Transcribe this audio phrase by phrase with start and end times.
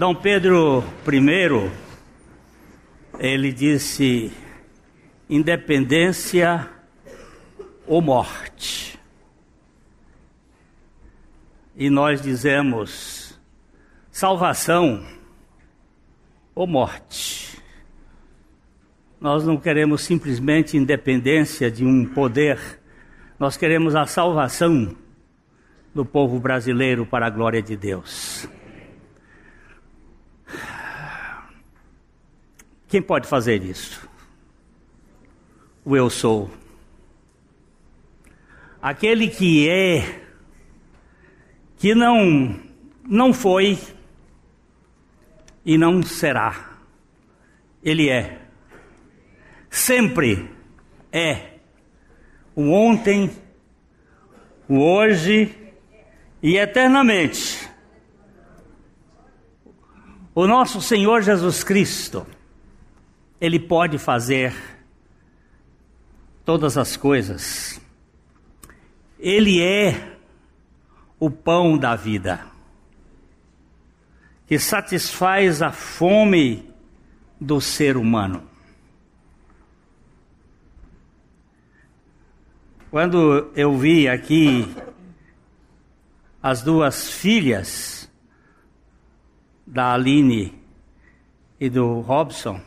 [0.00, 1.70] Dom Pedro I,
[3.18, 4.32] ele disse:
[5.28, 6.66] independência
[7.86, 8.98] ou morte.
[11.76, 13.38] E nós dizemos:
[14.10, 15.04] salvação
[16.54, 17.60] ou morte.
[19.20, 22.58] Nós não queremos simplesmente independência de um poder,
[23.38, 24.96] nós queremos a salvação
[25.94, 28.48] do povo brasileiro para a glória de Deus.
[32.90, 34.10] Quem pode fazer isso?
[35.84, 36.50] O eu sou.
[38.82, 40.22] Aquele que é,
[41.78, 42.58] que não,
[43.08, 43.78] não foi
[45.64, 46.78] e não será.
[47.80, 48.40] Ele é.
[49.70, 50.50] Sempre
[51.12, 51.58] é.
[52.56, 53.30] O ontem,
[54.68, 55.54] o hoje
[56.42, 57.70] e eternamente.
[60.34, 62.26] O nosso Senhor Jesus Cristo,
[63.40, 64.54] Ele pode fazer
[66.44, 67.80] todas as coisas.
[69.18, 70.18] Ele é
[71.18, 72.44] o pão da vida,
[74.46, 76.68] que satisfaz a fome
[77.40, 78.42] do ser humano.
[82.90, 84.74] Quando eu vi aqui
[86.42, 88.10] as duas filhas
[89.64, 90.60] da Aline
[91.60, 92.60] e do Robson,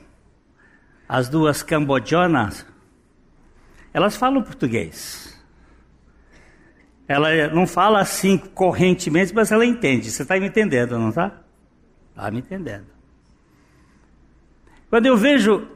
[1.08, 2.66] as duas cambojanas,
[3.94, 5.42] elas falam português.
[7.08, 10.09] Ela não fala assim correntemente, mas ela entende.
[10.09, 11.31] Você está me entendendo, não está?
[12.09, 12.88] Está me entendendo.
[14.90, 15.68] Quando eu vejo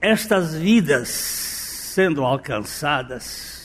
[0.00, 3.60] estas vidas sendo alcançadas,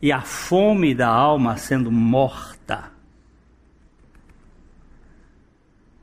[0.00, 2.92] e a fome da alma sendo morta.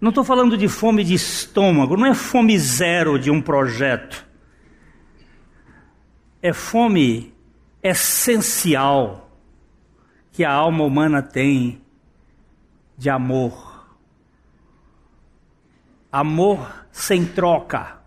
[0.05, 4.23] Não estou falando de fome de estômago, não é fome zero de um projeto.
[6.43, 7.33] É fome
[7.81, 9.31] essencial
[10.31, 11.81] que a alma humana tem
[12.95, 13.97] de amor.
[16.11, 17.97] Amor sem troca,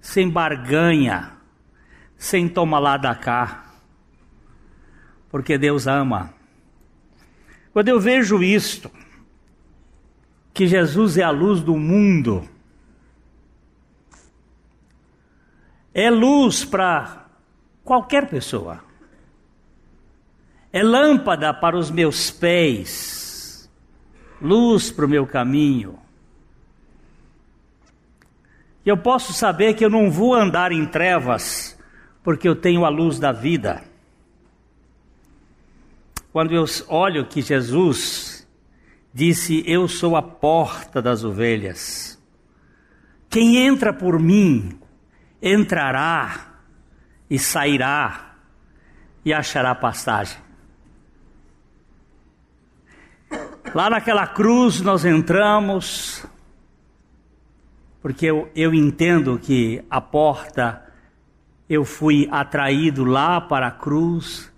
[0.00, 1.32] sem barganha,
[2.16, 3.64] sem toma lá da cá
[5.28, 6.32] porque Deus ama.
[7.72, 8.88] Quando eu vejo isto,
[10.54, 12.48] que Jesus é a luz do mundo,
[15.92, 17.26] é luz para
[17.82, 18.80] qualquer pessoa,
[20.72, 23.68] é lâmpada para os meus pés,
[24.40, 25.98] luz para o meu caminho.
[28.86, 31.76] E eu posso saber que eu não vou andar em trevas,
[32.22, 33.82] porque eu tenho a luz da vida.
[36.32, 38.33] Quando eu olho que Jesus
[39.14, 42.20] disse: Eu sou a porta das ovelhas.
[43.30, 44.78] Quem entra por mim
[45.40, 46.58] entrará
[47.30, 48.34] e sairá
[49.24, 50.42] e achará pastagem.
[53.74, 56.24] Lá naquela cruz nós entramos,
[58.02, 60.84] porque eu, eu entendo que a porta,
[61.68, 64.52] eu fui atraído lá para a cruz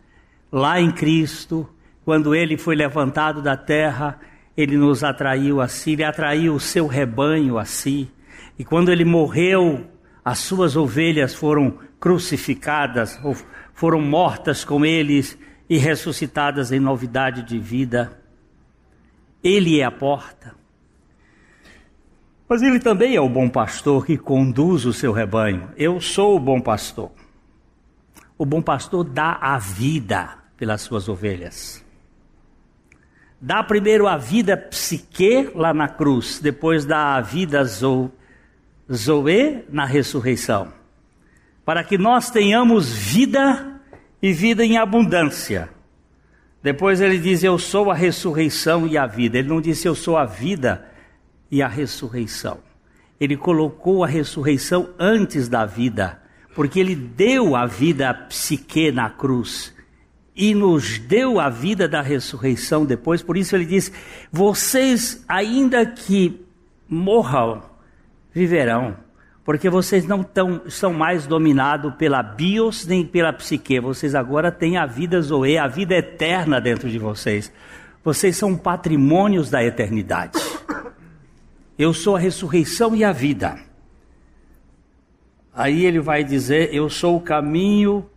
[0.52, 1.68] lá em Cristo,
[2.04, 4.20] quando ele foi levantado da terra,
[4.56, 8.10] ele nos atraiu a si, ele atraiu o seu rebanho a si.
[8.58, 9.86] E quando ele morreu,
[10.24, 13.36] as suas ovelhas foram crucificadas, ou
[13.74, 18.18] foram mortas com eles e ressuscitadas em novidade de vida.
[19.44, 20.54] Ele é a porta.
[22.48, 25.68] Mas ele também é o bom pastor que conduz o seu rebanho.
[25.76, 27.10] Eu sou o bom pastor.
[28.38, 31.85] O bom pastor dá a vida pelas suas ovelhas.
[33.46, 38.10] Dá primeiro a vida psique lá na cruz, depois dá a vida zo,
[38.92, 40.72] zoe na ressurreição.
[41.64, 43.80] Para que nós tenhamos vida
[44.20, 45.68] e vida em abundância.
[46.60, 49.38] Depois ele diz: Eu sou a ressurreição e a vida.
[49.38, 50.84] Ele não disse: Eu sou a vida
[51.48, 52.58] e a ressurreição.
[53.20, 56.20] Ele colocou a ressurreição antes da vida
[56.52, 59.75] porque ele deu a vida psique na cruz
[60.36, 63.22] e nos deu a vida da ressurreição depois.
[63.22, 63.90] Por isso ele diz:
[64.30, 66.44] vocês, ainda que
[66.86, 67.62] morram,
[68.34, 68.96] viverão,
[69.42, 73.80] porque vocês não tão, são mais dominados pela bios nem pela psique.
[73.80, 77.50] Vocês agora têm a vida zoe, a vida eterna dentro de vocês.
[78.04, 80.38] Vocês são patrimônios da eternidade.
[81.78, 83.58] Eu sou a ressurreição e a vida.
[85.54, 88.08] Aí ele vai dizer: Eu sou o caminho,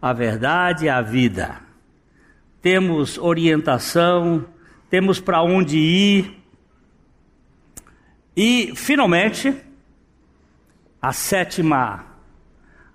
[0.00, 1.61] a verdade e a vida.
[2.62, 4.46] Temos orientação,
[4.88, 6.42] temos para onde ir,
[8.36, 9.54] E, finalmente,
[11.00, 12.06] a sétima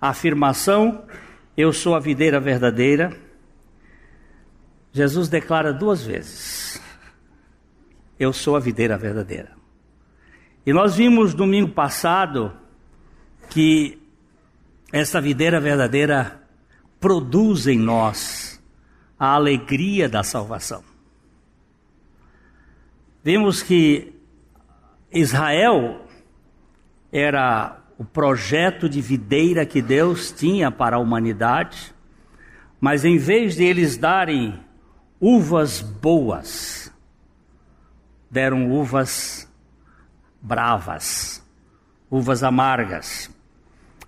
[0.00, 1.04] afirmação:
[1.56, 3.16] Eu sou a videira verdadeira.
[4.92, 6.82] Jesus declara duas vezes:
[8.18, 9.56] Eu sou a videira verdadeira.
[10.66, 12.52] E nós vimos domingo passado
[13.48, 13.98] que
[14.92, 16.42] essa videira verdadeira
[16.98, 18.57] produz em nós
[19.18, 20.82] a alegria da salvação.
[23.22, 24.14] Vimos que
[25.12, 26.06] Israel
[27.12, 31.92] era o projeto de videira que Deus tinha para a humanidade,
[32.80, 34.60] mas em vez de eles darem
[35.20, 36.92] uvas boas,
[38.30, 39.48] deram uvas
[40.40, 41.44] bravas,
[42.08, 43.30] uvas amargas.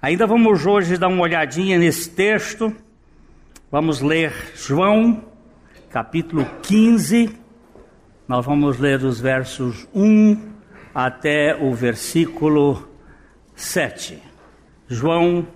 [0.01, 2.75] Ainda vamos hoje dar uma olhadinha nesse texto.
[3.73, 5.23] Vamos ler João,
[5.91, 7.39] capítulo 15.
[8.27, 10.37] Nós vamos ler os versos 1
[10.93, 12.89] até o versículo
[13.55, 14.21] 7.
[14.89, 15.47] João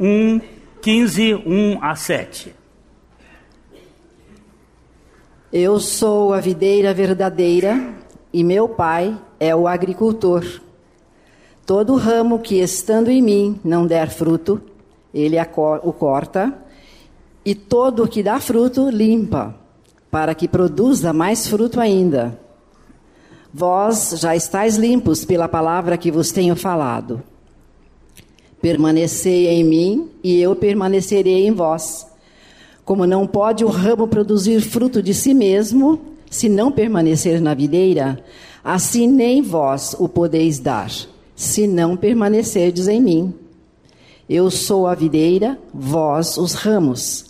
[0.00, 0.40] 1,
[0.80, 2.54] 15, 1 a 7.
[5.52, 7.92] Eu sou a videira verdadeira
[8.32, 10.62] e meu pai é o agricultor.
[11.66, 14.62] Todo ramo que estando em mim não der fruto,
[15.12, 15.36] ele
[15.82, 16.69] o corta,
[17.44, 19.54] e todo o que dá fruto limpa,
[20.10, 22.38] para que produza mais fruto ainda.
[23.52, 27.22] Vós já estáis limpos pela palavra que vos tenho falado.
[28.60, 32.06] Permanecei em mim e eu permanecerei em vós.
[32.84, 36.00] Como não pode o ramo produzir fruto de si mesmo,
[36.30, 38.22] se não permanecer na videira,
[38.62, 40.90] assim nem vós o podeis dar,
[41.34, 43.34] se não permanecerdes em mim.
[44.28, 47.29] Eu sou a videira, vós os ramos.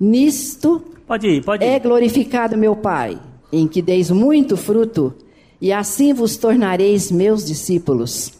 [0.00, 1.68] Nisto pode ir, pode ir.
[1.68, 3.18] é glorificado meu Pai
[3.52, 5.14] em que deis muito fruto,
[5.60, 8.32] e assim vos tornareis meus discípulos.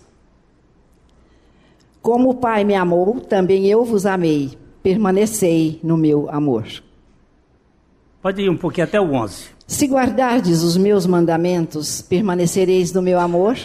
[2.01, 4.53] Como o Pai me amou, também eu vos amei.
[4.83, 6.65] Permanecei no meu amor.
[8.23, 9.47] Pode ir um pouquinho até o 11.
[9.67, 13.59] Se guardardes os meus mandamentos, permanecereis no meu amor,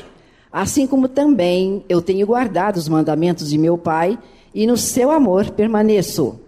[0.52, 4.18] assim como também eu tenho guardado os mandamentos de meu Pai,
[4.54, 6.40] e no seu amor permaneço.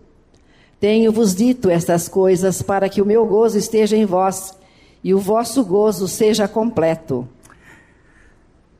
[0.80, 4.58] Tenho-vos dito estas coisas para que o meu gozo esteja em vós
[5.04, 7.28] e o vosso gozo seja completo.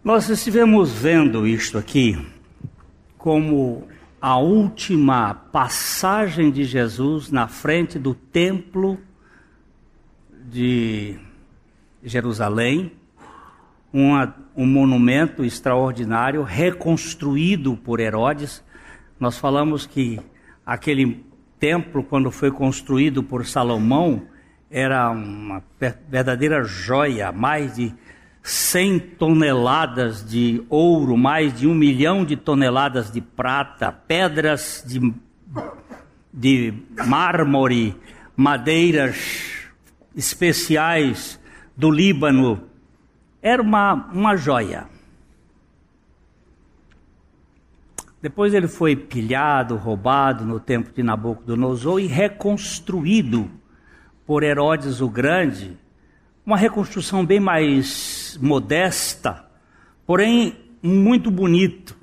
[0.04, 2.18] Nós estivemos vendo isto aqui
[3.18, 3.88] como
[4.22, 9.00] a última passagem de Jesus na frente do templo
[10.48, 11.18] de
[12.04, 12.92] Jerusalém,
[13.92, 18.64] uma, um monumento extraordinário reconstruído por Herodes.
[19.20, 20.20] Nós falamos que
[20.64, 21.25] aquele
[21.60, 24.24] templo, quando foi construído por Salomão,
[24.70, 25.64] era uma
[26.10, 27.94] verdadeira joia, mais de
[28.44, 35.14] 100 toneladas de ouro, mais de um milhão de toneladas de prata, pedras de,
[36.34, 36.74] de
[37.08, 37.96] mármore,
[38.36, 39.66] madeiras
[40.16, 41.40] especiais
[41.76, 42.64] do Líbano.
[43.42, 44.95] Era uma, uma joia.
[48.26, 53.48] Depois ele foi pilhado, roubado no tempo de Nabucodonosor e reconstruído
[54.26, 55.78] por Herodes o Grande,
[56.44, 59.46] uma reconstrução bem mais modesta,
[60.08, 61.96] porém muito bonito.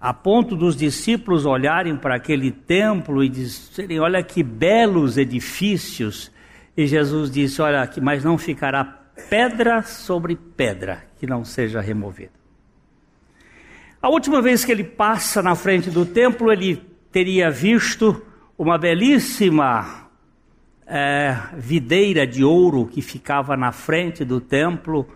[0.00, 6.32] A ponto dos discípulos olharem para aquele templo e dizerem: Olha que belos edifícios.
[6.74, 8.82] E Jesus disse: Olha, mas não ficará
[9.28, 12.38] pedra sobre pedra que não seja removida.
[14.00, 16.76] A última vez que ele passa na frente do templo, ele
[17.10, 18.22] teria visto
[18.56, 20.08] uma belíssima
[20.86, 25.08] é, videira de ouro que ficava na frente do templo,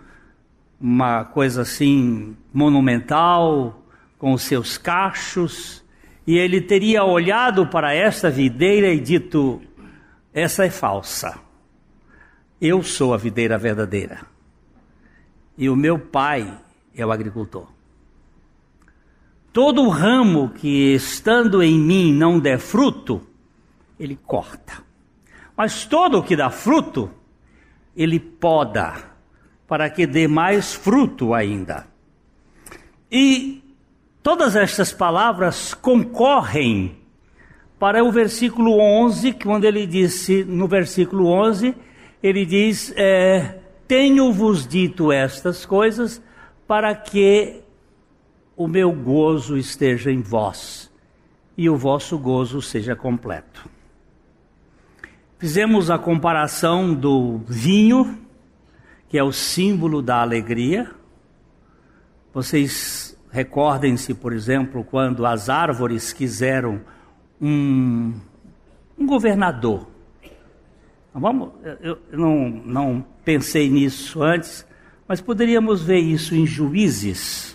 [0.81, 3.85] uma coisa assim monumental,
[4.19, 5.85] com os seus cachos,
[6.27, 9.63] e ele teria olhado para esta videira e dito:
[10.35, 11.39] Essa é falsa.
[12.61, 14.21] Eu sou a videira verdadeira.
[15.57, 16.53] E o meu pai
[16.95, 17.82] é o agricultor.
[19.53, 23.21] Todo ramo que estando em mim não der fruto,
[24.01, 24.83] ele corta.
[25.55, 27.11] Mas todo o que dá fruto,
[27.95, 28.95] ele poda,
[29.69, 31.87] para que dê mais fruto ainda.
[33.11, 33.63] E
[34.23, 36.97] todas estas palavras concorrem
[37.79, 41.75] para o versículo 11, quando ele disse, no versículo 11,
[42.23, 46.23] ele diz: é, Tenho-vos dito estas coisas
[46.67, 47.62] para que
[48.57, 50.91] o meu gozo esteja em vós
[51.57, 53.69] e o vosso gozo seja completo.
[55.39, 58.19] Fizemos a comparação do vinho,
[59.09, 60.91] que é o símbolo da alegria.
[62.33, 66.81] Vocês recordem-se, por exemplo, quando as árvores quiseram
[67.41, 68.15] um,
[68.97, 69.89] um governador.
[71.13, 74.67] Vamos, eu não, não pensei nisso antes,
[75.09, 77.52] mas poderíamos ver isso em Juízes,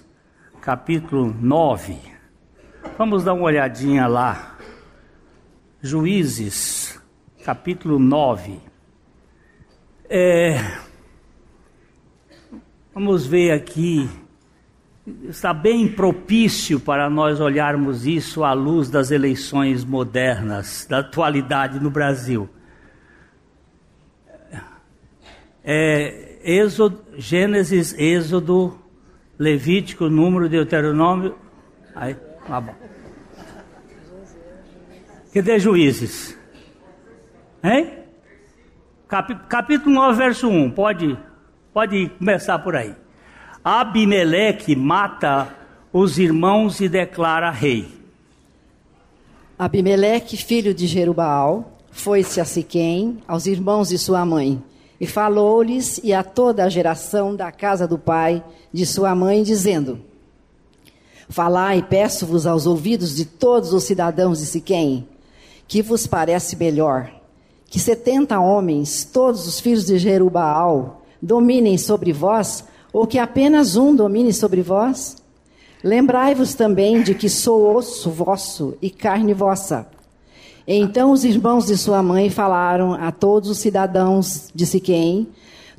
[0.68, 1.98] capítulo 9.
[2.98, 4.58] Vamos dar uma olhadinha lá.
[5.82, 7.02] Juízes,
[7.46, 8.60] capítulo 9.
[10.10, 10.58] É,
[12.94, 14.10] vamos ver aqui
[15.30, 21.90] está bem propício para nós olharmos isso à luz das eleições modernas, da atualidade no
[21.90, 22.50] Brasil.
[25.64, 28.78] É, Êxodo, Gênesis, Êxodo,
[29.38, 31.36] Levítico, Número, Deuteronômio.
[31.96, 32.16] Aí,
[32.48, 32.74] tá bom.
[35.34, 36.38] Cadê juízes?
[37.64, 37.94] Hein?
[39.48, 40.72] capítulo 9, verso 1.
[40.72, 41.18] Pode,
[41.74, 42.94] pode começar por aí.
[43.64, 45.50] Abimeleque mata
[45.92, 47.88] os irmãos e declara rei.
[49.58, 54.62] Abimeleque, filho de Jerubaal, foi-se a Siquém, aos irmãos de sua mãe,
[55.00, 60.00] e falou-lhes e a toda a geração da casa do pai de sua mãe, dizendo:
[61.30, 65.08] Falai, peço-vos aos ouvidos de todos os cidadãos de Siquém,
[65.68, 67.12] que vos parece melhor,
[67.70, 72.64] que setenta homens, todos os filhos de Jerubaal, dominem sobre vós
[72.94, 75.18] ou que apenas um domine sobre vós?
[75.84, 79.88] Lembrai-vos também de que sou osso vosso e carne vossa.
[80.68, 85.28] Então os irmãos de sua mãe falaram a todos os cidadãos de Siquém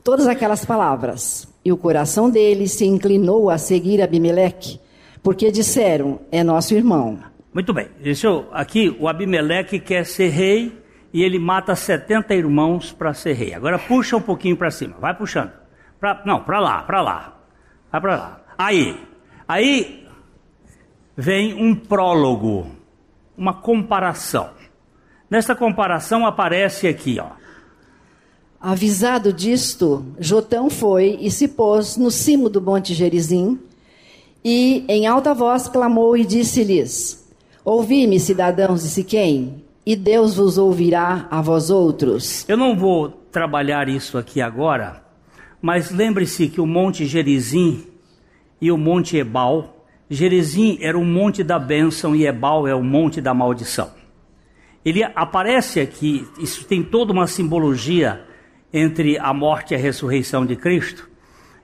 [0.08, 1.46] todas aquelas palavras.
[1.62, 4.80] E o coração deles se inclinou a seguir Abimeleque,
[5.22, 7.18] porque disseram: É nosso irmão.
[7.52, 7.88] Muito bem.
[8.02, 10.72] Eu, aqui o Abimeleque quer ser rei
[11.12, 13.52] e ele mata 70 irmãos para ser rei.
[13.52, 15.52] Agora puxa um pouquinho para cima, vai puxando.
[16.00, 17.38] Pra, não, para lá, para lá.
[17.92, 18.40] Vai para lá.
[18.56, 18.98] Aí,
[19.46, 20.06] aí
[21.14, 22.66] vem um prólogo,
[23.36, 24.50] uma comparação.
[25.30, 27.30] Nesta comparação aparece aqui, ó.
[28.60, 33.58] Avisado disto, Jotão foi e se pôs no cimo do monte Gerizim,
[34.44, 37.28] e em alta voz clamou e disse-lhes:
[37.64, 42.48] Ouvi-me, cidadãos de Siquém, e Deus vos ouvirá a vós outros.
[42.48, 45.04] Eu não vou trabalhar isso aqui agora,
[45.60, 47.86] mas lembre-se que o Monte Gerizim
[48.60, 53.20] e o Monte Ebal, Gerizim era o monte da bênção e Ebal é o monte
[53.20, 53.97] da maldição.
[54.84, 58.24] Ele aparece aqui, isso tem toda uma simbologia
[58.72, 61.08] entre a morte e a ressurreição de Cristo.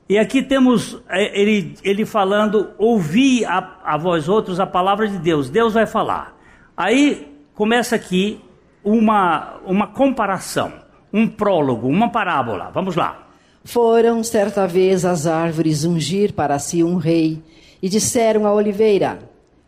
[0.09, 5.19] E aqui temos é, ele, ele falando: ouvi a, a vós outros a palavra de
[5.19, 6.37] Deus, Deus vai falar.
[6.77, 8.41] Aí começa aqui
[8.83, 10.73] uma, uma comparação,
[11.13, 12.71] um prólogo, uma parábola.
[12.75, 13.29] Vamos lá.
[13.65, 17.43] Foram certa vez as árvores ungir para si um rei,
[17.83, 19.19] e disseram à oliveira: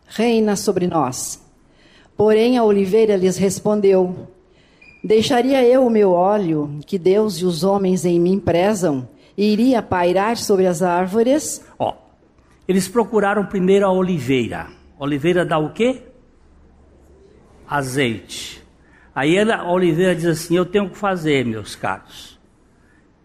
[0.06, 1.45] Reina sobre nós.
[2.16, 4.28] Porém a oliveira lhes respondeu:
[5.02, 9.82] Deixaria eu o meu óleo, que Deus e os homens em mim prezam, e iria
[9.82, 11.64] pairar sobre as árvores?
[11.78, 11.94] Ó,
[12.66, 14.68] eles procuraram primeiro a oliveira.
[14.98, 16.02] oliveira dá o quê?
[17.68, 18.62] Azeite.
[19.14, 22.36] Aí ela, a oliveira diz assim: Eu tenho que fazer, meus caros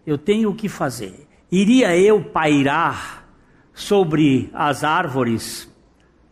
[0.06, 1.26] eu tenho o que fazer.
[1.50, 3.26] Iria eu pairar
[3.72, 5.70] sobre as árvores?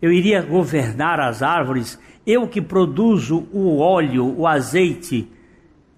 [0.01, 1.99] Eu iria governar as árvores?
[2.27, 5.29] Eu que produzo o óleo, o azeite,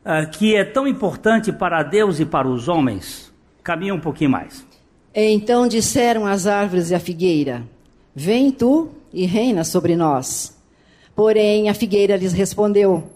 [0.04, 3.32] uh, que é tão importante para Deus e para os homens?
[3.62, 4.66] Caminha um pouquinho mais.
[5.14, 7.62] Então disseram as árvores e a figueira:
[8.14, 10.58] Vem tu e reina sobre nós.
[11.14, 13.10] Porém a figueira lhes respondeu: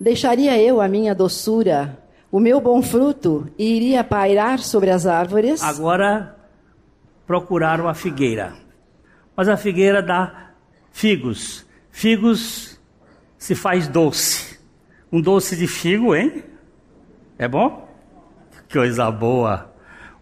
[0.00, 1.98] Deixaria eu a minha doçura
[2.30, 5.62] o meu bom fruto iria pairar sobre as árvores.
[5.62, 6.36] Agora
[7.26, 8.54] procuraram a figueira.
[9.34, 10.50] Mas a figueira dá
[10.92, 11.64] figos.
[11.98, 12.78] Figos
[13.36, 14.56] se faz doce.
[15.10, 16.44] Um doce de figo, hein?
[17.36, 17.88] É bom?
[18.72, 19.74] Coisa boa.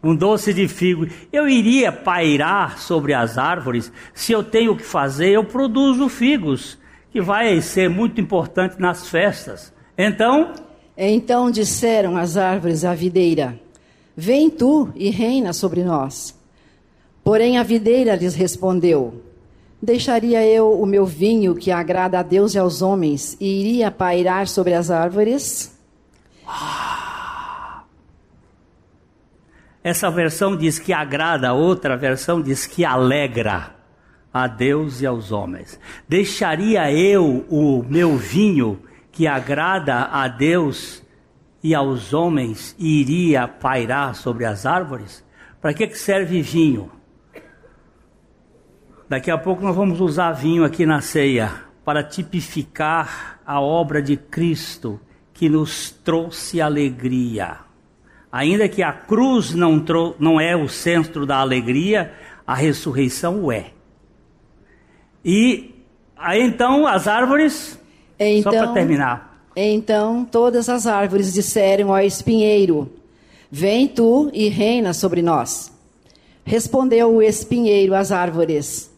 [0.03, 1.07] Um doce de figo.
[1.31, 3.93] Eu iria pairar sobre as árvores.
[4.15, 6.79] Se eu tenho o que fazer, eu produzo figos,
[7.11, 9.71] que vai ser muito importante nas festas.
[9.99, 10.55] Então,
[10.97, 13.61] então disseram as árvores à videira:
[14.17, 16.35] Vem tu e reina sobre nós.
[17.23, 19.26] Porém a videira lhes respondeu:
[19.81, 24.49] Deixaria eu o meu vinho que agrada a Deus e aos homens e iria pairar
[24.49, 25.79] sobre as árvores?
[29.85, 33.77] Essa versão diz que agrada, outra versão diz que alegra
[34.33, 35.79] a Deus e aos homens.
[36.09, 41.03] Deixaria eu o meu vinho que agrada a Deus
[41.63, 45.25] e aos homens e iria pairar sobre as árvores?
[45.61, 46.91] Para que, que serve vinho?
[49.09, 51.53] Daqui a pouco nós vamos usar vinho aqui na ceia
[51.85, 55.01] para tipificar a obra de Cristo
[55.33, 57.59] que nos trouxe alegria.
[58.33, 59.83] Ainda que a cruz não,
[60.19, 62.13] não é o centro da alegria,
[62.45, 63.67] a ressurreição o é.
[65.25, 65.73] E
[66.17, 67.79] aí então as árvores,
[68.19, 69.41] então, só para terminar.
[69.55, 72.91] Então todas as árvores disseram ao espinheiro:
[73.49, 75.73] Vem tu e reina sobre nós.
[76.45, 78.96] Respondeu o espinheiro às árvores: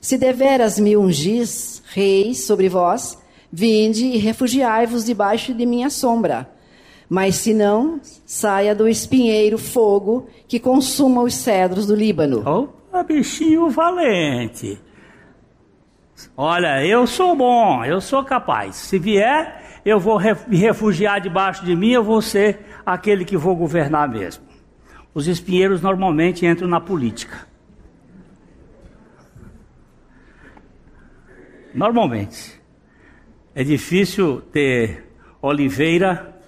[0.00, 3.18] Se deveras me ungis, reis sobre vós,
[3.52, 6.48] vinde e refugiai-vos debaixo de minha sombra.
[7.08, 12.48] Mas se não, saia do espinheiro fogo que consuma os cedros do Líbano.
[12.48, 14.80] Opa, bichinho valente.
[16.36, 18.76] Olha, eu sou bom, eu sou capaz.
[18.76, 23.56] Se vier, eu vou me refugiar debaixo de mim, eu vou ser aquele que vou
[23.56, 24.44] governar mesmo.
[25.12, 27.49] Os espinheiros normalmente entram na política.
[31.74, 32.60] Normalmente.
[33.54, 35.06] É difícil ter
[35.42, 36.40] oliveira,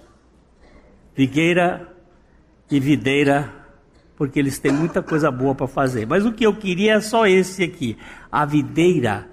[1.14, 1.94] figueira
[2.70, 3.52] e videira,
[4.16, 6.06] porque eles têm muita coisa boa para fazer.
[6.06, 7.98] Mas o que eu queria é só esse aqui.
[8.30, 9.28] A videira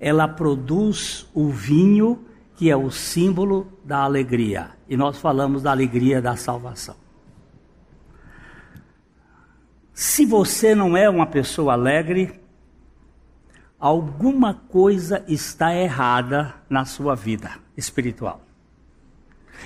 [0.00, 2.24] ela produz o vinho
[2.56, 4.70] que é o símbolo da alegria.
[4.88, 6.96] E nós falamos da alegria da salvação.
[9.92, 12.40] Se você não é uma pessoa alegre,
[13.78, 18.42] alguma coisa está errada na sua vida espiritual.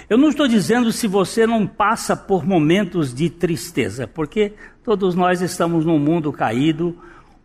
[0.09, 5.40] Eu não estou dizendo se você não passa por momentos de tristeza, porque todos nós
[5.40, 6.98] estamos num mundo caído,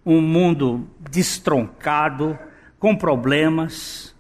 [0.06, 2.38] um mundo destroncado,
[2.80, 4.16] com problemas,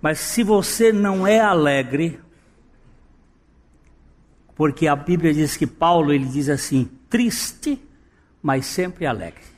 [0.00, 2.20] mas se você não é alegre,
[4.54, 7.82] porque a Bíblia diz que Paulo ele diz assim, triste,
[8.42, 9.57] mas sempre alegre.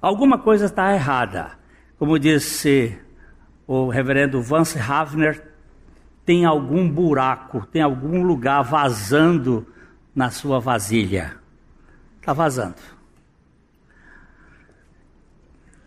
[0.00, 1.58] Alguma coisa está errada.
[1.98, 2.96] Como disse
[3.66, 5.44] o reverendo Vance Havner,
[6.24, 9.66] tem algum buraco, tem algum lugar vazando
[10.14, 11.36] na sua vasilha.
[12.20, 12.76] Está vazando.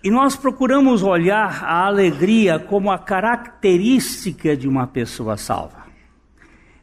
[0.03, 5.85] E nós procuramos olhar a alegria como a característica de uma pessoa salva.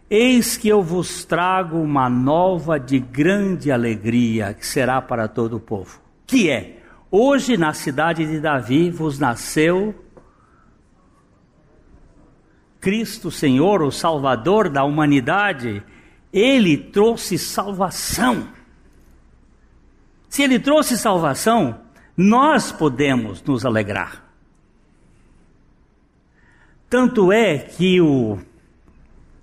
[0.09, 5.61] Eis que eu vos trago uma nova de grande alegria, que será para todo o
[5.61, 6.01] povo.
[6.27, 6.78] Que é:
[7.11, 9.95] hoje na cidade de Davi vos nasceu
[12.81, 15.83] Cristo Senhor, o Salvador da humanidade.
[16.33, 18.49] Ele trouxe salvação.
[20.29, 21.81] Se ele trouxe salvação,
[22.17, 24.25] nós podemos nos alegrar.
[26.89, 28.39] Tanto é que o,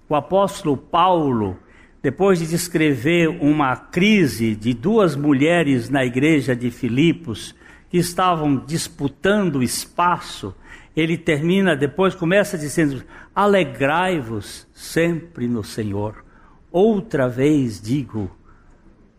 [0.09, 1.59] o apóstolo Paulo,
[2.05, 7.55] depois de descrever uma crise de duas mulheres na igreja de Filipos,
[7.89, 10.53] que estavam disputando espaço,
[10.95, 16.23] ele termina, depois começa dizendo: Alegrai-vos sempre no Senhor.
[16.71, 18.29] Outra vez digo: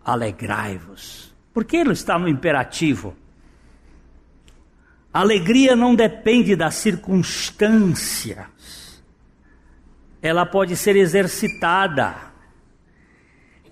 [0.04, 1.34] alegrai-vos.
[1.52, 3.16] Porque ele está no imperativo.
[5.12, 9.02] A alegria não depende das circunstâncias.
[10.22, 12.35] Ela pode ser exercitada.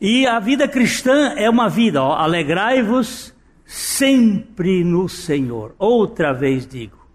[0.06, 5.74] E a vida cristã é uma vida, alegrai-vos sempre no Senhor.
[5.78, 7.08] Outra vez digo,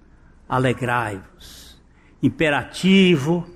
[0.50, 1.80] alegrai-vos.
[2.20, 3.48] Imperativo.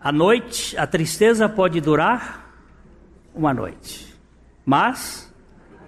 [0.00, 2.54] À noite, a tristeza pode durar
[3.34, 4.14] uma noite.
[4.64, 5.34] Mas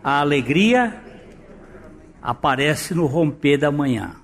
[0.02, 1.00] a alegria
[2.20, 4.23] aparece no romper da manhã.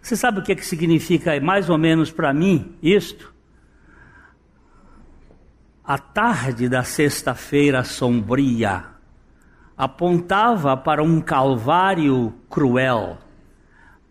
[0.00, 3.32] Você sabe o que, é que significa mais ou menos para mim isto?
[5.84, 8.84] A tarde da sexta-feira sombria
[9.76, 13.18] apontava para um calvário cruel,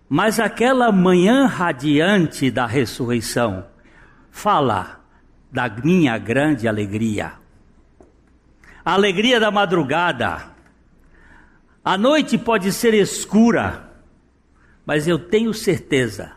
[0.07, 3.65] mas aquela manhã radiante da ressurreição
[4.31, 4.99] fala
[5.51, 7.39] da minha grande alegria
[8.89, 10.41] a alegria da madrugada.
[11.85, 13.88] A noite pode ser escura,
[14.89, 16.31] mas eu tenho certeza,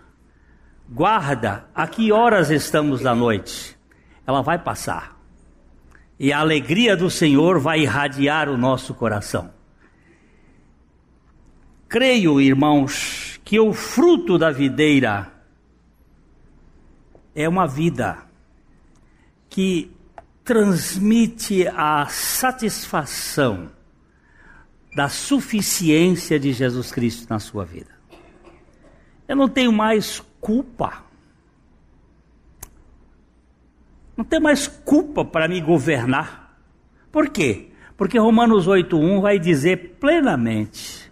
[0.86, 3.74] guarda a que horas estamos da noite.
[4.26, 5.18] Ela vai passar.
[6.20, 9.54] E a alegria do Senhor vai irradiar o nosso coração.
[11.88, 15.32] Creio, irmãos, que o fruto da videira
[17.34, 18.18] é uma vida
[19.48, 19.90] que
[20.44, 23.72] transmite a satisfação
[24.94, 28.01] da suficiência de Jesus Cristo na sua vida.
[29.32, 31.04] Eu não tenho mais culpa.
[34.14, 36.54] Não tenho mais culpa para me governar.
[37.10, 37.70] Por quê?
[37.96, 41.10] Porque Romanos 8:1 vai dizer plenamente.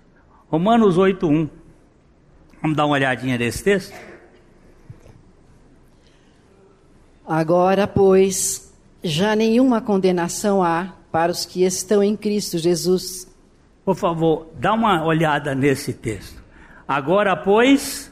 [0.51, 1.49] Romanos 8:1.
[2.61, 3.99] Vamos dar uma olhadinha nesse texto?
[7.27, 8.71] Agora, pois,
[9.03, 13.27] já nenhuma condenação há para os que estão em Cristo Jesus.
[13.83, 16.39] Por favor, dá uma olhada nesse texto.
[16.87, 18.10] Agora, pois,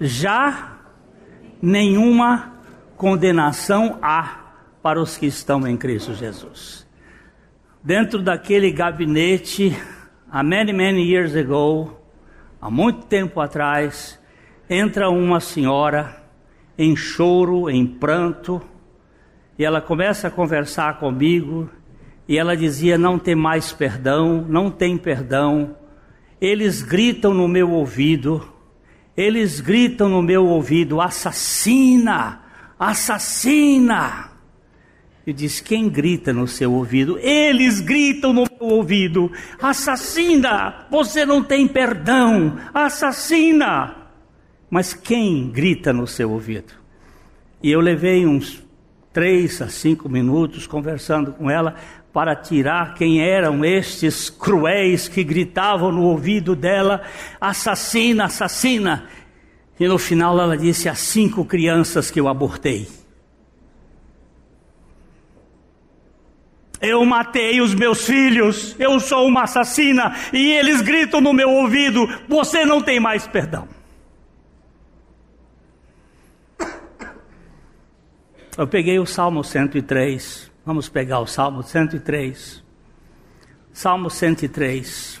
[0.00, 0.78] já
[1.60, 2.54] nenhuma
[2.96, 6.86] condenação há para os que estão em Cristo Jesus.
[7.82, 9.76] Dentro daquele gabinete,
[10.30, 11.96] há many, many years ago,
[12.60, 14.18] há muito tempo atrás,
[14.68, 16.22] entra uma senhora
[16.78, 18.60] em choro, em pranto,
[19.58, 21.68] e ela começa a conversar comigo,
[22.26, 25.76] e ela dizia: Não tem mais perdão, não tem perdão.
[26.40, 28.46] Eles gritam no meu ouvido,
[29.20, 32.40] eles gritam no meu ouvido: Assassina,
[32.78, 34.30] assassina.
[35.26, 37.18] E diz: Quem grita no seu ouvido?
[37.18, 39.30] Eles gritam no meu ouvido:
[39.60, 43.96] Assassina, você não tem perdão, assassina.
[44.70, 46.72] Mas quem grita no seu ouvido?
[47.62, 48.62] E eu levei uns
[49.12, 51.74] três a cinco minutos conversando com ela
[52.12, 57.02] para tirar quem eram estes cruéis que gritavam no ouvido dela:
[57.40, 59.08] assassina, assassina.
[59.78, 62.88] E no final ela disse: as cinco crianças que eu abortei.
[66.80, 72.08] Eu matei os meus filhos, eu sou uma assassina, e eles gritam no meu ouvido:
[72.28, 73.68] você não tem mais perdão.
[78.58, 80.50] Eu peguei o Salmo 103.
[80.64, 82.62] Vamos pegar o Salmo 103.
[83.72, 85.20] Salmo 103.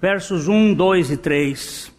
[0.00, 1.92] Versos 1, 2 e 3.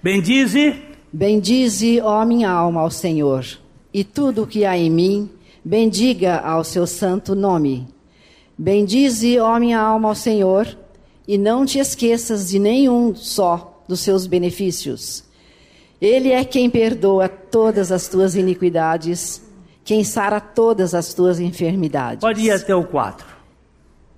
[0.00, 0.82] Bendize.
[1.12, 3.44] Bendize, ó minha alma, ao Senhor,
[3.92, 5.28] e tudo o que há em mim,
[5.64, 7.88] bendiga ao seu santo nome.
[8.56, 10.78] Bendize, ó minha alma, ao Senhor,
[11.26, 15.28] e não te esqueças de nenhum só dos seus benefícios
[16.00, 19.42] ele é quem perdoa todas as tuas iniquidades,
[19.84, 22.20] quem sara todas as tuas enfermidades.
[22.20, 23.26] Pode ir até o 4.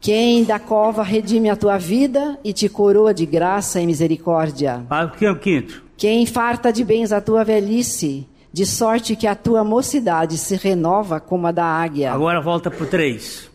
[0.01, 4.85] Quem da cova redime a tua vida e te coroa de graça e misericórdia.
[4.91, 5.83] Aqui é o quinto.
[5.97, 11.21] Quem farta de bens a tua velhice, de sorte que a tua mocidade se renova
[11.21, 12.13] como a da águia.
[12.13, 13.51] Agora volta para o 3.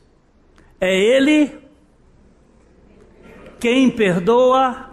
[0.79, 1.51] É Ele
[3.59, 4.86] quem perdoa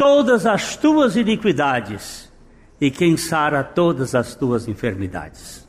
[0.00, 2.32] todas as tuas iniquidades
[2.80, 5.68] e quem sara todas as tuas enfermidades.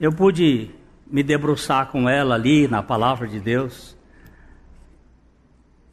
[0.00, 0.70] Eu pude
[1.06, 3.94] me debruçar com ela ali na palavra de Deus,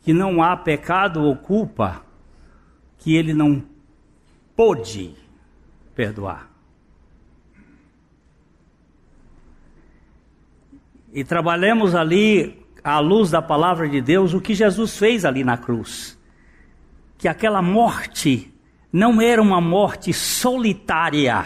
[0.02, 2.06] que não há pecado ou culpa
[2.98, 3.62] que ele não
[4.56, 5.14] pôde
[5.94, 6.50] perdoar.
[11.12, 12.57] E trabalhamos ali
[12.92, 16.18] à luz da palavra de Deus, o que Jesus fez ali na cruz.
[17.18, 18.54] Que aquela morte
[18.92, 21.46] não era uma morte solitária.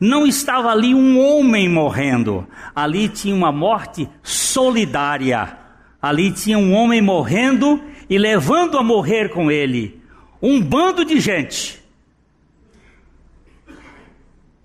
[0.00, 2.46] Não estava ali um homem morrendo.
[2.74, 5.56] Ali tinha uma morte solidária.
[6.00, 10.02] Ali tinha um homem morrendo e levando a morrer com ele
[10.42, 11.82] um bando de gente.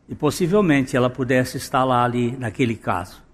[0.10, 3.29] E possivelmente ela pudesse estar lá ali naquele caso.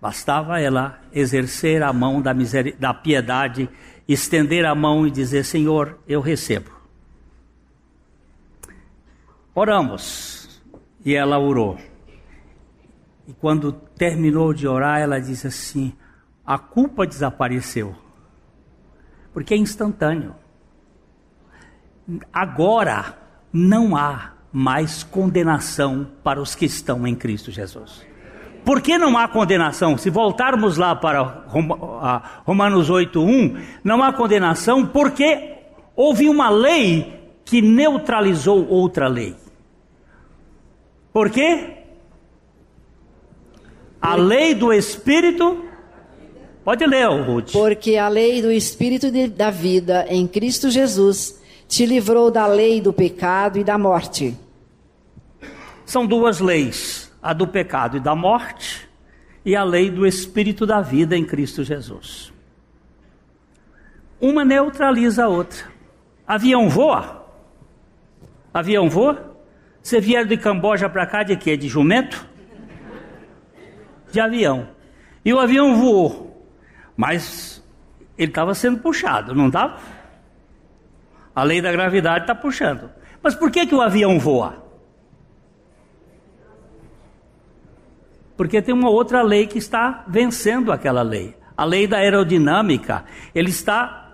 [0.00, 2.32] Bastava ela exercer a mão da,
[2.78, 3.68] da piedade,
[4.06, 6.70] estender a mão e dizer: Senhor, eu recebo.
[9.54, 10.62] Oramos.
[11.04, 11.78] E ela orou.
[13.26, 15.94] E quando terminou de orar, ela disse assim:
[16.44, 17.94] A culpa desapareceu.
[19.32, 20.34] Porque é instantâneo.
[22.32, 23.16] Agora
[23.52, 28.04] não há mais condenação para os que estão em Cristo Jesus.
[28.66, 29.96] Por que não há condenação?
[29.96, 31.44] Se voltarmos lá para
[32.44, 35.54] Romanos 8:1, não há condenação porque
[35.94, 39.36] houve uma lei que neutralizou outra lei.
[41.12, 41.76] Por quê?
[44.02, 45.62] A lei do espírito
[46.64, 47.52] Pode ler, Ruth.
[47.52, 52.80] Porque a lei do Espírito de, da vida em Cristo Jesus te livrou da lei
[52.80, 54.36] do pecado e da morte.
[55.84, 58.88] São duas leis: a do pecado e da morte,
[59.44, 62.32] e a lei do Espírito da vida em Cristo Jesus.
[64.20, 65.64] Uma neutraliza a outra.
[66.24, 67.26] Avião voa?
[68.54, 69.36] Avião voa?
[69.82, 71.56] Você vieram de Camboja para cá de quê?
[71.56, 72.24] De jumento?
[74.12, 74.68] De avião.
[75.24, 76.48] E o avião voou.
[76.96, 77.60] Mas
[78.16, 79.80] ele estava sendo puxado, não estava?
[81.34, 82.88] A lei da gravidade está puxando.
[83.20, 84.65] Mas por que, que o avião voa?
[88.36, 91.34] Porque tem uma outra lei que está vencendo aquela lei.
[91.56, 93.04] A lei da aerodinâmica.
[93.34, 94.06] Ele está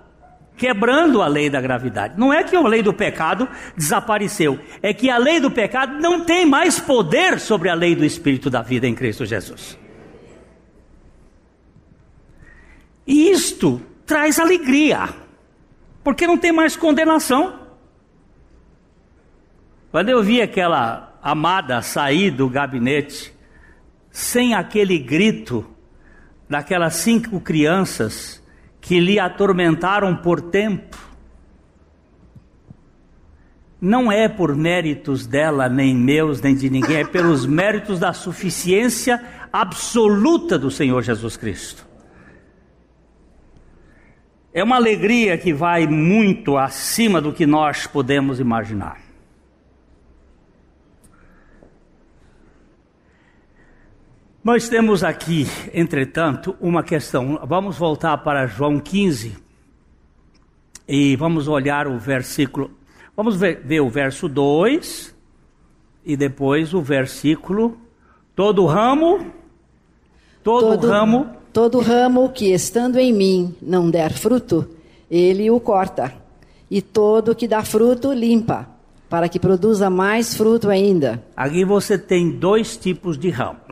[0.56, 2.14] quebrando a lei da gravidade.
[2.16, 6.24] Não é que a lei do pecado desapareceu, é que a lei do pecado não
[6.24, 9.76] tem mais poder sobre a lei do espírito da vida em Cristo Jesus.
[13.04, 15.08] E isto traz alegria,
[16.04, 17.58] porque não tem mais condenação.
[19.90, 23.32] Quando eu vi aquela amada sair do gabinete
[24.12, 25.66] sem aquele grito
[26.48, 28.42] daquelas cinco crianças
[28.79, 30.96] que lhe atormentaram por tempo,
[33.81, 39.20] não é por méritos dela, nem meus, nem de ninguém, é pelos méritos da suficiência
[39.53, 41.87] absoluta do Senhor Jesus Cristo.
[44.55, 49.01] É uma alegria que vai muito acima do que nós podemos imaginar.
[54.44, 57.38] Nós temos aqui, entretanto, uma questão.
[57.46, 59.37] Vamos voltar para João 15
[60.88, 62.72] e vamos olhar o versículo.
[63.16, 65.14] Vamos ver, ver o verso 2
[66.05, 67.78] e depois o versículo.
[68.35, 69.33] Todo ramo,
[70.42, 71.31] todo, todo ramo.
[71.52, 74.68] Todo ramo que estando em mim não der fruto,
[75.09, 76.12] ele o corta.
[76.68, 78.68] E todo que dá fruto, limpa,
[79.09, 81.22] para que produza mais fruto ainda.
[81.37, 83.71] Aqui você tem dois tipos de ramo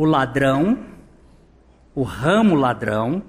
[0.00, 0.78] o ladrão,
[1.94, 3.22] o ramo ladrão,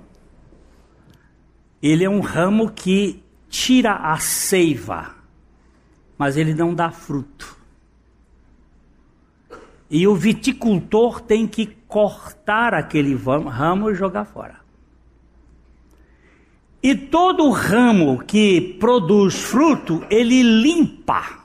[1.84, 5.14] ele é um ramo que tira a seiva,
[6.18, 7.58] mas ele não dá fruto.
[9.90, 14.62] E o viticultor tem que cortar aquele ramo e jogar fora.
[16.82, 21.38] E todo ramo que produz fruto, ele limpa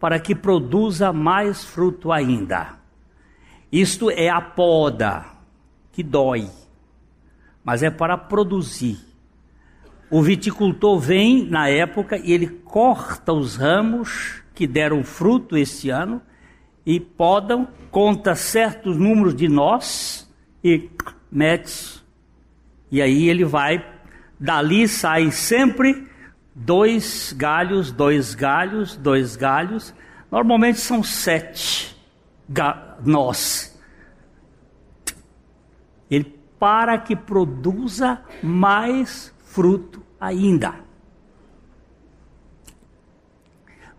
[0.00, 2.82] para que produza mais fruto ainda.
[3.74, 5.24] Isto é a poda,
[5.90, 6.48] que dói,
[7.64, 9.00] mas é para produzir.
[10.08, 16.22] O viticultor vem na época e ele corta os ramos que deram fruto este ano
[16.86, 20.32] e podam, conta certos números de nós
[20.62, 20.88] e
[21.28, 22.00] mete.
[22.92, 23.84] E aí ele vai,
[24.38, 26.06] dali sai sempre
[26.54, 29.92] dois galhos, dois galhos, dois galhos.
[30.30, 31.92] Normalmente são sete
[33.06, 33.78] nós.
[36.10, 40.74] Ele para que produza mais fruto ainda.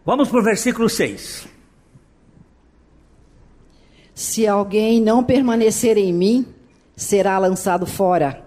[0.06, 1.48] Vamos para o versículo 6.
[4.14, 6.48] Se alguém não permanecer em mim,
[6.96, 8.44] será lançado fora,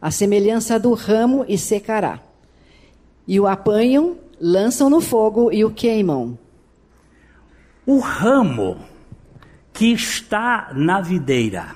[0.00, 2.20] a semelhança do ramo e secará.
[3.26, 6.38] E o apanham, lançam no fogo e o queimam.
[7.86, 8.78] O ramo
[9.74, 11.74] que está na videira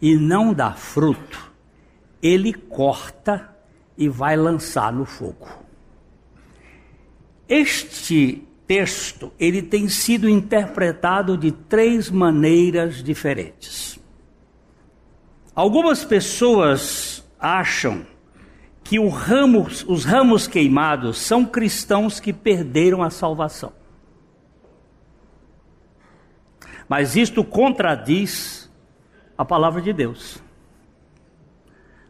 [0.00, 1.52] e não dá fruto,
[2.22, 3.54] ele corta
[3.96, 5.48] e vai lançar no fogo.
[7.48, 13.98] Este texto, ele tem sido interpretado de três maneiras diferentes.
[15.54, 18.06] Algumas pessoas acham
[18.84, 23.72] que ramo, os ramos queimados são cristãos que perderam a salvação.
[26.88, 28.70] Mas isto contradiz
[29.36, 30.42] a palavra de Deus.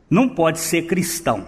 [0.08, 1.46] Não pode ser cristão.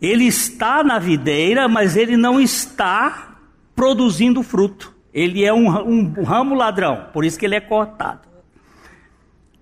[0.00, 3.36] Ele está na videira, mas ele não está
[3.74, 4.94] produzindo fruto.
[5.12, 8.28] Ele é um, um ramo ladrão, por isso que ele é cortado.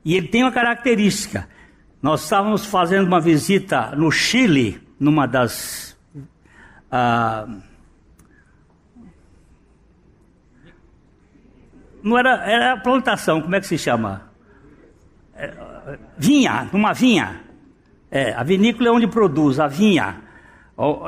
[0.05, 1.49] E ele tem uma característica.
[2.01, 5.99] Nós estávamos fazendo uma visita no Chile, numa das.
[6.91, 7.61] Uh,
[12.03, 14.31] não era, era plantação, como é que se chama?
[15.35, 15.53] É,
[16.17, 17.41] vinha, numa vinha.
[18.11, 20.17] É, a vinícola é onde produz a vinha,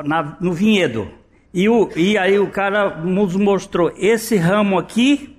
[0.05, 1.09] na, no vinhedo.
[1.53, 5.31] E, o, e aí o cara nos mostrou esse ramo aqui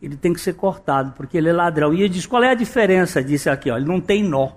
[0.00, 1.92] ele tem que ser cortado, porque ele é ladrão.
[1.92, 3.70] E ele diz: qual é a diferença disso aqui?
[3.70, 3.76] Ó?
[3.76, 4.52] Ele não tem nó.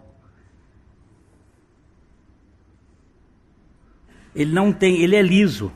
[4.33, 5.71] Ele não tem, ele é liso.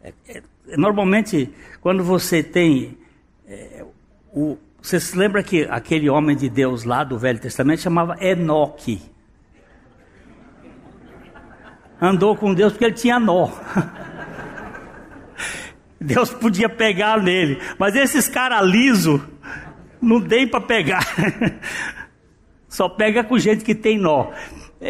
[0.00, 0.42] É, é,
[0.76, 2.96] normalmente, quando você tem.
[3.46, 3.84] É,
[4.32, 9.00] o, você se lembra que aquele homem de Deus lá do Velho Testamento chamava Enoque.
[12.00, 13.50] Andou com Deus porque ele tinha nó.
[16.00, 17.58] Deus podia pegar nele.
[17.78, 19.22] Mas esses caras liso
[20.00, 21.04] não tem para pegar.
[22.68, 24.30] Só pega com gente que tem nó.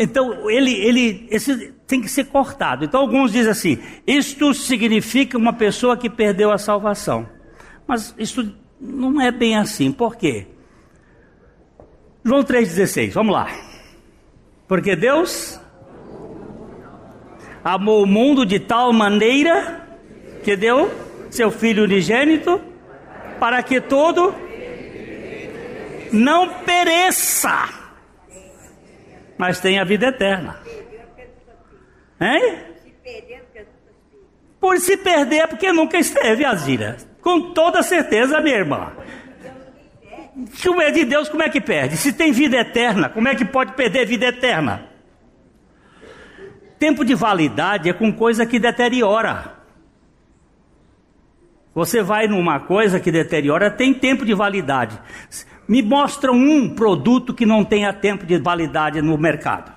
[0.02, 2.84] Então, ele, ele esse, tem que ser cortado.
[2.84, 7.28] Então, alguns dizem assim: isto significa uma pessoa que perdeu a salvação.
[7.86, 9.92] Mas isso não é bem assim.
[9.92, 10.46] Por quê?
[12.24, 13.48] João 3,16, vamos lá.
[14.66, 15.60] Porque Deus
[17.62, 19.86] amou o mundo de tal maneira
[20.42, 20.90] que deu
[21.30, 22.60] seu Filho unigênito
[23.38, 24.34] para que todo
[26.12, 27.68] não pereça,
[29.38, 30.56] mas tenha vida eterna.
[32.20, 32.58] Hein?
[34.60, 36.96] Por se perder, porque nunca esteve, Azira.
[37.20, 38.92] Com toda certeza, minha irmã.
[40.62, 41.96] Como é de Deus, como é que perde?
[41.96, 44.86] Se tem vida eterna, como é que pode perder vida eterna?
[46.78, 49.56] Tempo de validade é com coisa que deteriora.
[51.74, 54.98] Você vai numa coisa que deteriora, tem tempo de validade.
[55.68, 59.72] Me mostra um produto que não tenha tempo de validade no mercado.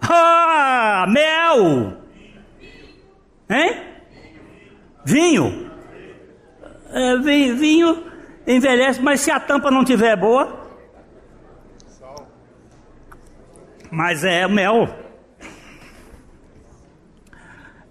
[0.00, 1.98] Ah, mel!
[3.50, 3.82] Hein?
[5.04, 5.70] Vinho?
[6.90, 8.04] É, vinho, vinho
[8.46, 10.62] envelhece, mas se a tampa não tiver boa.
[13.90, 14.88] Mas é mel.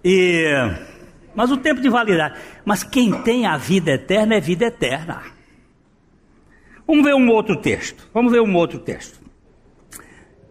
[0.04, 0.44] E
[1.34, 2.38] mas o tempo de validade.
[2.64, 5.33] Mas quem tem a vida eterna é vida eterna.
[6.86, 8.08] Vamos ver um outro texto.
[8.12, 9.20] Vamos ver um outro texto.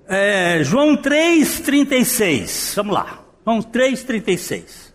[0.08, 2.76] É, João 3,36.
[2.76, 3.24] Vamos lá.
[3.46, 4.94] João 3,36.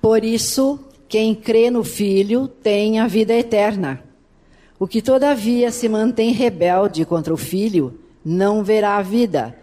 [0.00, 4.04] Por isso, quem crê no Filho tem a vida eterna.
[4.78, 9.56] O que todavia se mantém rebelde contra o Filho não verá a vida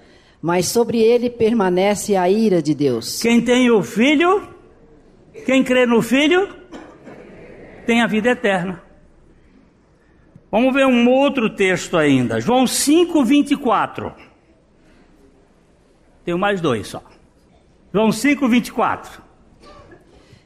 [0.43, 3.21] mas sobre ele permanece a ira de Deus.
[3.21, 4.45] Quem tem o filho,
[5.45, 6.53] quem crê no filho,
[7.85, 8.81] tem a vida eterna.
[10.51, 14.13] Vamos ver um outro texto ainda, João 5, 24.
[16.23, 17.03] Tenho mais dois só.
[17.93, 19.21] João 5, 24.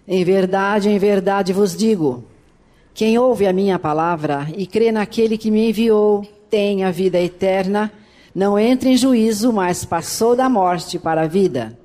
[0.08, 2.26] Em verdade, em verdade vos digo:
[2.94, 7.92] quem ouve a minha palavra e crê naquele que me enviou, tem a vida eterna
[8.38, 11.76] não entra em juízo, mas passou da morte para a vida.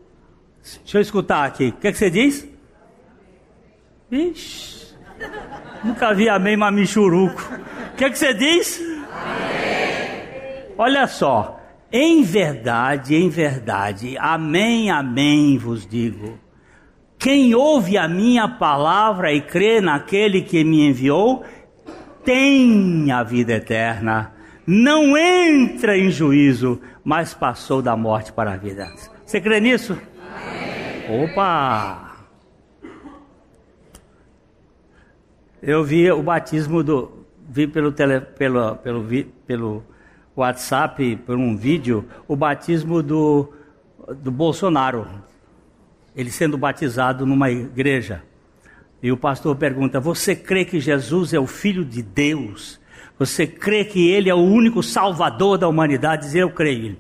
[0.82, 1.68] Deixa eu escutar aqui.
[1.68, 2.46] O que, é que você diz?
[4.10, 4.81] Ixi,
[5.84, 7.42] nunca vi amém mamichuruco.
[7.92, 8.80] O que, é que você diz?
[8.80, 10.66] Amém.
[10.78, 11.58] Olha só.
[11.92, 16.38] Em verdade, em verdade, amém, amém vos digo.
[17.18, 21.44] Quem ouve a minha palavra e crê naquele que me enviou,
[22.24, 24.32] tem a vida eterna
[24.66, 28.88] não entra em juízo, mas passou da morte para a vida.
[29.24, 29.98] Você crê nisso?
[31.08, 31.24] Amém.
[31.24, 32.11] Opa!
[35.62, 37.24] Eu vi o batismo do.
[37.48, 39.04] Vi pelo, tele, pelo, pelo,
[39.46, 39.84] pelo
[40.34, 43.52] WhatsApp, por um vídeo, o batismo do,
[44.16, 45.06] do Bolsonaro.
[46.16, 48.24] Ele sendo batizado numa igreja.
[49.00, 52.80] E o pastor pergunta: Você crê que Jesus é o Filho de Deus?
[53.16, 56.24] Você crê que Ele é o único salvador da humanidade?
[56.24, 56.96] Diz, eu creio.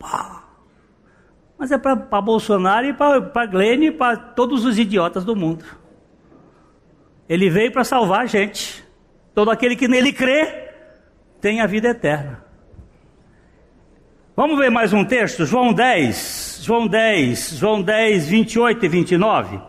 [0.00, 0.42] Pá.
[1.56, 5.64] Mas é para Bolsonaro e para Glenn e para todos os idiotas do mundo.
[7.28, 8.84] Ele veio para salvar a gente.
[9.34, 10.70] Todo aquele que nele crê
[11.40, 12.44] tem a vida eterna.
[14.36, 15.44] Vamos ver mais um texto?
[15.46, 16.44] João 10.
[16.64, 19.60] João 10, João 10, 28 e 29.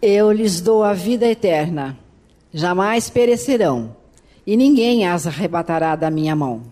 [0.00, 1.98] Eu lhes dou a vida eterna,
[2.50, 3.94] jamais perecerão,
[4.46, 6.62] e ninguém as arrebatará da minha mão.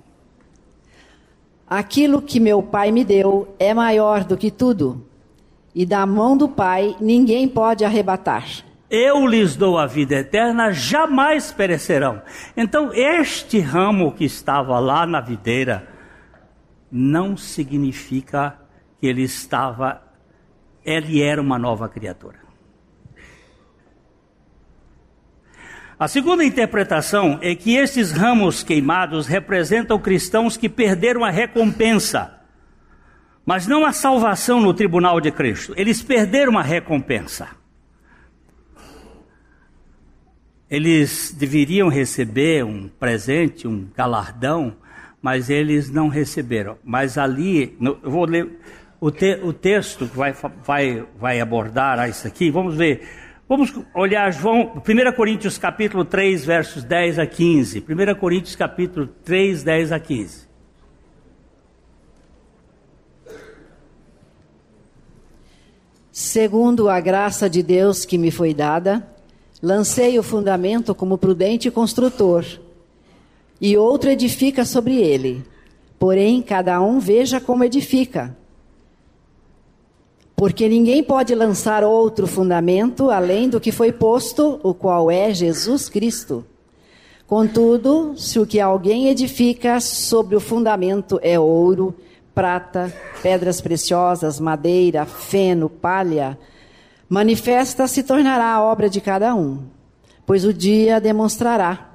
[1.69, 5.07] Aquilo que meu Pai me deu é maior do que tudo,
[5.75, 8.45] e da mão do Pai ninguém pode arrebatar.
[8.91, 12.21] Eu lhes dou a vida eterna, jamais perecerão.
[12.57, 15.87] Então, este ramo que estava lá na videira,
[16.91, 18.59] não significa
[18.99, 20.03] que ele estava,
[20.85, 22.41] ele era uma nova criatura.
[25.97, 32.40] A segunda interpretação é que esses ramos queimados representam cristãos que perderam a recompensa,
[33.51, 35.75] mas não a salvação no tribunal de Cristo.
[35.77, 37.49] Eles perderam a recompensa.
[40.71, 44.77] Eles deveriam receber um presente, um galardão,
[45.21, 46.79] mas eles não receberam.
[46.85, 48.49] Mas ali, eu vou ler
[49.01, 50.33] o, te, o texto que vai,
[50.65, 53.03] vai, vai abordar isso aqui, vamos ver.
[53.49, 57.81] Vamos olhar João, 1 Coríntios capítulo 3, versos 10 a 15.
[57.81, 60.50] 1 Coríntios capítulo 3, 10 a 15.
[66.23, 69.09] Segundo a graça de Deus que me foi dada,
[69.63, 72.45] lancei o fundamento como prudente construtor,
[73.59, 75.43] e outro edifica sobre ele.
[75.99, 78.37] Porém, cada um veja como edifica.
[80.37, 85.89] Porque ninguém pode lançar outro fundamento além do que foi posto, o qual é Jesus
[85.89, 86.45] Cristo.
[87.27, 91.95] Contudo, se o que alguém edifica sobre o fundamento é ouro,
[92.35, 96.39] prata, pedras preciosas, madeira, feno, palha,
[97.09, 99.65] manifesta se tornará a obra de cada um,
[100.25, 101.91] pois o dia demonstrará,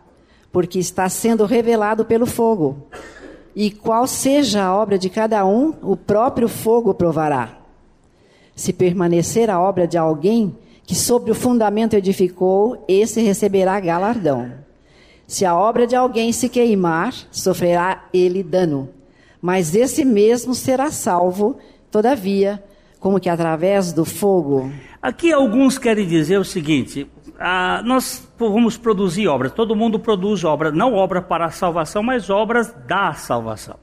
[0.52, 2.88] porque está sendo revelado pelo fogo.
[3.56, 7.58] E qual seja a obra de cada um, o próprio fogo provará.
[8.54, 10.56] Se permanecer a obra de alguém
[10.86, 14.52] que sobre o fundamento edificou, esse receberá galardão.
[15.28, 18.90] Se a obra de alguém se queimar, sofrerá ele dano,
[19.46, 21.60] mas esse mesmo será salvo,
[21.92, 22.64] todavia,
[23.00, 24.72] como que através do fogo.
[25.00, 27.08] Aqui alguns querem dizer o seguinte:
[27.40, 32.28] ah, nós vamos produzir obras, todo mundo produz obras, não obra para a salvação, mas
[32.28, 33.78] obras da salvação.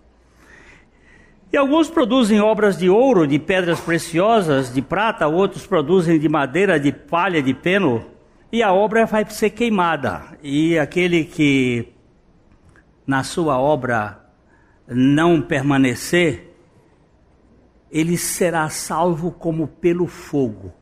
[1.53, 6.81] E alguns produzem obras de ouro, de pedras preciosas, de prata, outros produzem de madeira,
[6.81, 8.05] de palha, de peno,
[8.51, 10.25] e a obra vai ser queimada.
[10.43, 11.87] E aquele que
[13.07, 14.22] na sua obra
[14.87, 16.55] não permanecer,
[17.91, 20.73] ele será salvo como pelo fogo.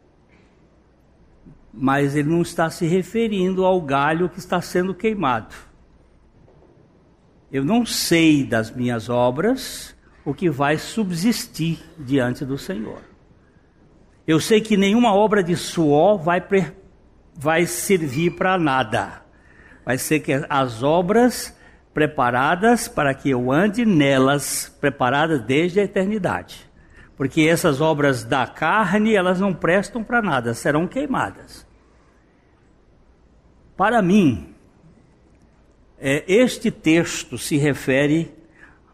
[1.72, 5.54] Mas ele não está se referindo ao galho que está sendo queimado.
[7.50, 13.02] Eu não sei das minhas obras, o que vai subsistir diante do Senhor.
[14.26, 16.40] Eu sei que nenhuma obra de suor vai,
[17.34, 19.22] vai servir para nada.
[19.84, 21.56] Vai ser que as obras
[21.92, 26.68] preparadas para que eu ande nelas, preparadas desde a eternidade.
[27.16, 31.66] Porque essas obras da carne, elas não prestam para nada, serão queimadas.
[33.76, 34.54] Para mim,
[35.98, 38.34] é, este texto se refere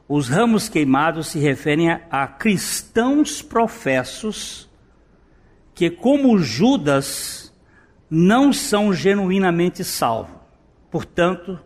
[0.09, 4.69] os ramos queimados se referem a, a cristãos professos
[5.75, 7.53] que, como Judas,
[8.09, 10.37] não são genuinamente salvos,
[10.91, 11.59] portanto,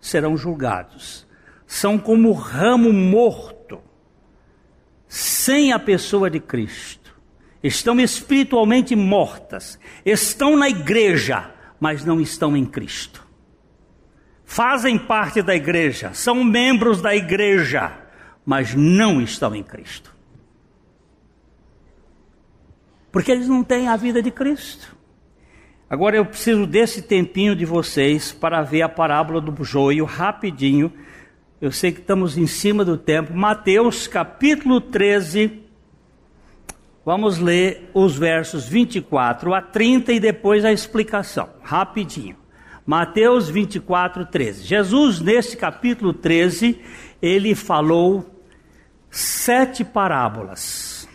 [0.00, 1.26] serão julgados.
[1.66, 3.80] São como ramo morto,
[5.06, 7.16] sem a pessoa de Cristo.
[7.62, 13.30] Estão espiritualmente mortas, estão na igreja, mas não estão em Cristo
[14.50, 17.92] fazem parte da igreja, são membros da igreja,
[18.44, 20.12] mas não estão em Cristo.
[23.12, 24.96] Porque eles não têm a vida de Cristo.
[25.90, 30.92] Agora eu preciso desse tempinho de vocês para ver a parábola do joio rapidinho.
[31.60, 33.34] Eu sei que estamos em cima do tempo.
[33.34, 35.64] Mateus capítulo 13.
[37.04, 42.36] Vamos ler os versos 24 a 30 e depois a explicação, rapidinho.
[42.86, 44.62] Mateus 24, 13.
[44.62, 46.80] Jesus, nesse capítulo 13,
[47.20, 48.44] ele falou
[49.10, 51.08] sete parábolas.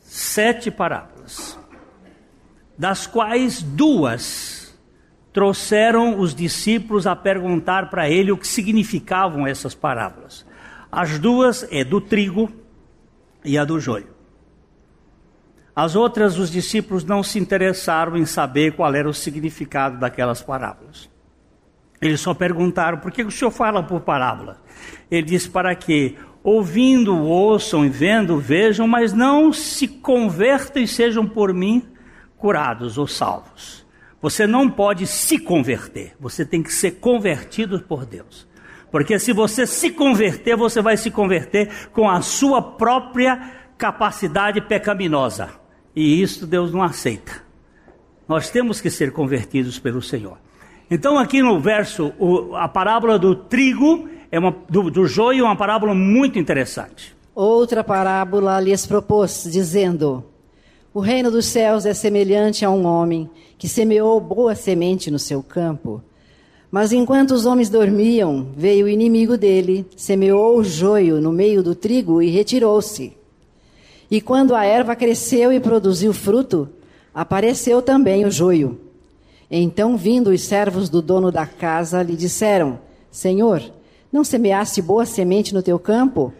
[0.00, 1.57] Sete parábolas.
[2.78, 4.78] Das quais duas
[5.32, 10.46] trouxeram os discípulos a perguntar para ele o que significavam essas parábolas.
[10.90, 12.50] As duas é do trigo
[13.44, 14.08] e a do joio.
[15.74, 21.08] As outras, os discípulos não se interessaram em saber qual era o significado daquelas parábolas.
[22.00, 24.60] Eles só perguntaram: por que o senhor fala por parábola?
[25.10, 31.26] Ele disse: para que, ouvindo, ouçam e vendo, vejam, mas não se convertam e sejam
[31.26, 31.86] por mim
[32.38, 33.86] curados ou salvos.
[34.20, 38.48] Você não pode se converter, você tem que ser convertido por Deus.
[38.90, 45.50] Porque se você se converter, você vai se converter com a sua própria capacidade pecaminosa.
[45.94, 47.42] E isso Deus não aceita.
[48.26, 50.38] Nós temos que ser convertidos pelo Senhor.
[50.90, 55.44] Então, aqui no verso, o, a parábola do trigo, é uma, do, do joio, é
[55.44, 57.16] uma parábola muito interessante.
[57.34, 60.24] Outra parábola lhes propôs, dizendo:
[60.98, 65.44] O reino dos céus é semelhante a um homem que semeou boa semente no seu
[65.44, 66.02] campo.
[66.72, 71.72] Mas enquanto os homens dormiam, veio o inimigo dele, semeou o joio no meio do
[71.72, 73.16] trigo e retirou-se.
[74.10, 76.68] E quando a erva cresceu e produziu fruto,
[77.14, 78.76] apareceu também o joio.
[79.48, 82.76] Então, vindo os servos do dono da casa, lhe disseram:
[83.08, 83.62] Senhor,
[84.12, 86.32] não semeaste boa semente no teu campo?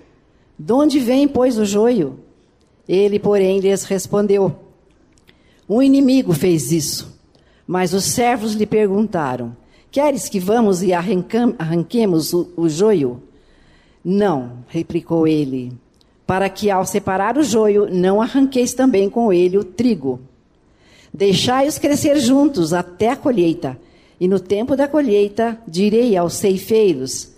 [0.59, 2.27] De onde vem, pois, o joio?
[2.89, 4.57] Ele, porém, lhes respondeu:
[5.69, 7.19] Um inimigo fez isso.
[7.67, 9.55] Mas os servos lhe perguntaram:
[9.91, 13.23] Queres que vamos e arranquemos o, o joio?
[14.03, 15.73] Não, replicou ele,
[16.27, 20.21] para que ao separar o joio não arranqueis também com ele o trigo.
[21.13, 23.79] Deixai-os crescer juntos até a colheita,
[24.21, 27.33] e no tempo da colheita direi aos ceifeiros: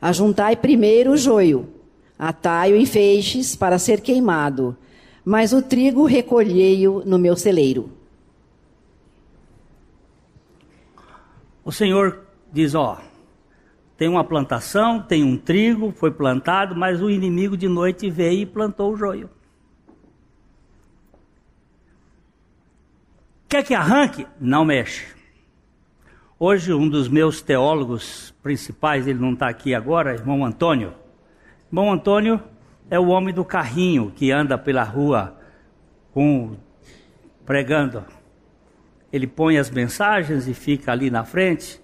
[0.00, 1.68] Ajuntai primeiro o joio,
[2.18, 4.76] atai-o em feixes para ser queimado,
[5.24, 7.90] mas o trigo recolhei-o no meu celeiro.
[11.64, 12.98] O Senhor diz: Ó,
[13.96, 18.46] tem uma plantação, tem um trigo, foi plantado, mas o inimigo de noite veio e
[18.46, 19.28] plantou o joio.
[23.48, 24.26] Quer que arranque?
[24.40, 25.06] Não mexe.
[26.38, 30.94] Hoje, um dos meus teólogos principais, ele não está aqui agora, irmão Antônio.
[31.68, 32.40] Irmão Antônio
[32.90, 35.38] é o homem do carrinho que anda pela rua
[36.12, 36.56] com,
[37.46, 38.04] pregando
[39.12, 41.80] ele põe as mensagens e fica ali na frente.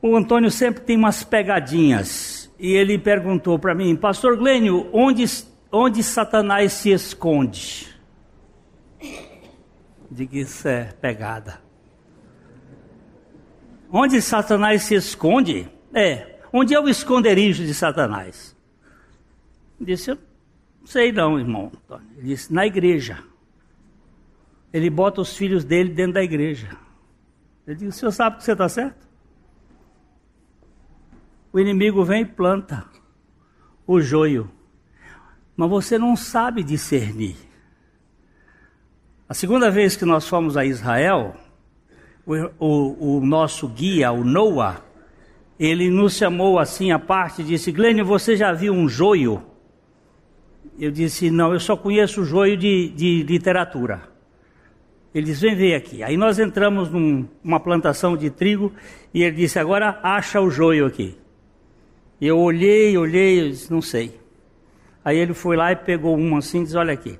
[0.00, 2.50] O Antônio sempre tem umas pegadinhas.
[2.58, 5.24] E ele perguntou para mim, Pastor Glênio, onde,
[5.70, 7.88] onde Satanás se esconde?
[10.10, 11.60] Diga isso é pegada.
[13.90, 15.68] Onde Satanás se esconde?
[15.92, 18.53] É, onde é o esconderijo de Satanás?
[19.80, 20.18] Disse, eu
[20.80, 21.72] não sei não, irmão.
[22.16, 23.22] Ele disse, na igreja
[24.74, 26.76] ele bota os filhos dele dentro da igreja.
[27.64, 29.06] Ele diz: O senhor sabe que você está certo?
[31.52, 32.84] O inimigo vem e planta
[33.86, 34.50] o joio,
[35.56, 37.36] mas você não sabe discernir.
[39.28, 41.36] A segunda vez que nós fomos a Israel,
[42.26, 44.82] o, o, o nosso guia, o Noah,
[45.56, 49.40] ele nos chamou assim à parte e disse: Glênio, você já viu um joio?
[50.78, 54.02] Eu disse: Não, eu só conheço o joio de, de literatura.
[55.14, 56.02] Ele disse: Vem ver aqui.
[56.02, 58.72] Aí nós entramos numa num, plantação de trigo
[59.12, 61.16] e ele disse: Agora acha o joio aqui.
[62.20, 64.18] Eu olhei, olhei, eu disse: Não sei.
[65.04, 67.18] Aí ele foi lá e pegou um assim e disse: Olha aqui.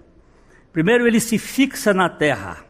[0.72, 2.64] Primeiro ele se fixa na terra.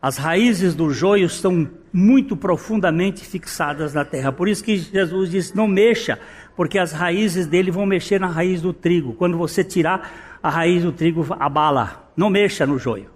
[0.00, 4.30] As raízes do joio estão muito profundamente fixadas na terra.
[4.30, 6.18] Por isso que Jesus disse: Não mexa,
[6.58, 9.12] porque as raízes dele vão mexer na raiz do trigo.
[9.12, 12.10] Quando você tirar a raiz do trigo, abala.
[12.16, 13.08] Não mexa no joio.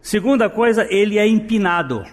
[0.00, 2.04] Segunda coisa, ele é empinado.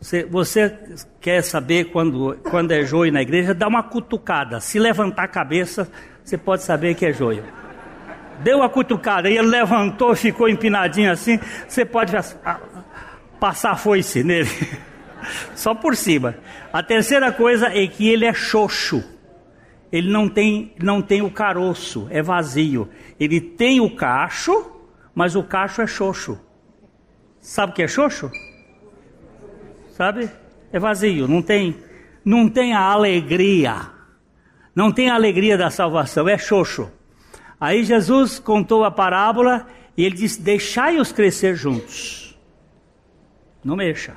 [0.00, 0.78] Você, você,
[1.20, 3.52] quer saber quando, quando é joio na igreja?
[3.52, 4.60] Dá uma cutucada.
[4.60, 5.86] Se levantar a cabeça,
[6.24, 7.44] você pode saber que é joio.
[8.42, 11.38] Deu uma cutucada e ele levantou, ficou empinadinho assim.
[11.68, 12.14] Você pode
[13.38, 14.48] passar foice nele.
[15.54, 16.36] Só por cima.
[16.72, 19.02] A terceira coisa é que ele é xoxo.
[19.92, 22.88] Ele não tem, não tem o caroço, é vazio.
[23.18, 24.70] Ele tem o cacho,
[25.14, 26.38] mas o cacho é xoxo.
[27.40, 28.30] Sabe o que é xoxo?
[29.96, 30.30] Sabe?
[30.72, 31.76] É vazio, não tem,
[32.24, 33.90] não tem a alegria.
[34.74, 36.90] Não tem a alegria da salvação, é xoxo.
[37.60, 39.66] Aí Jesus contou a parábola
[39.96, 42.38] e ele disse: Deixai-os crescer juntos.
[43.62, 44.16] Não mexa.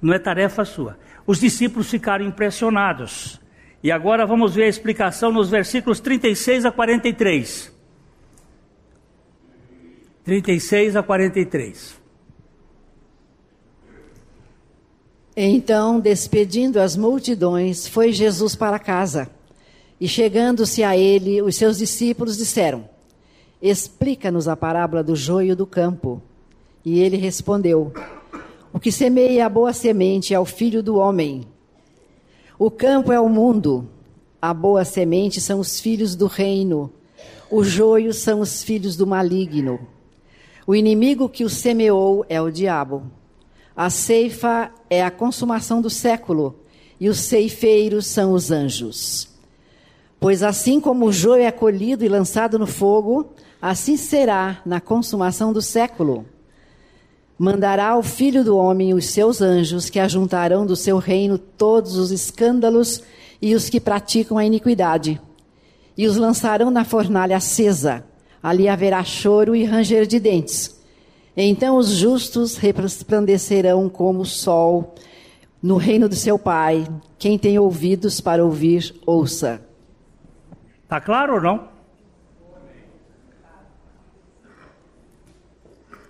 [0.00, 0.98] Não é tarefa sua.
[1.26, 3.40] Os discípulos ficaram impressionados.
[3.82, 7.72] E agora vamos ver a explicação nos versículos 36 a 43.
[10.24, 12.00] 36 a 43.
[15.36, 19.30] Então, despedindo as multidões, foi Jesus para casa.
[20.00, 22.88] E chegando-se a ele, os seus discípulos disseram:
[23.60, 26.22] Explica-nos a parábola do joio do campo.
[26.84, 27.92] E ele respondeu:
[28.76, 31.46] O que semeia a boa semente é o filho do homem.
[32.58, 33.88] O campo é o mundo.
[34.40, 36.92] A boa semente são os filhos do reino.
[37.50, 39.80] O joio são os filhos do maligno.
[40.66, 43.04] O inimigo que o semeou é o diabo.
[43.74, 46.56] A ceifa é a consumação do século,
[47.00, 49.30] e os ceifeiros são os anjos.
[50.20, 55.50] Pois assim como o joio é colhido e lançado no fogo, assim será na consumação
[55.50, 56.26] do século.
[57.38, 62.10] Mandará o Filho do Homem os seus anjos, que ajuntarão do seu reino todos os
[62.10, 63.02] escândalos
[63.40, 65.20] e os que praticam a iniquidade,
[65.96, 68.04] e os lançarão na fornalha acesa
[68.46, 70.80] Ali haverá choro e ranger de dentes.
[71.36, 74.94] Então os justos resplandecerão como o sol
[75.60, 76.86] no reino do seu Pai.
[77.18, 79.60] Quem tem ouvidos para ouvir, ouça.
[80.84, 81.68] Está claro ou não?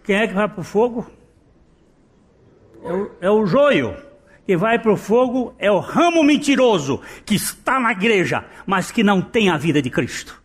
[0.06, 1.04] Quem é que vai para o fogo?
[2.84, 3.96] É o, é o joio.
[4.46, 9.02] Que vai para o fogo é o ramo mentiroso que está na igreja, mas que
[9.02, 10.40] não tem a vida de Cristo.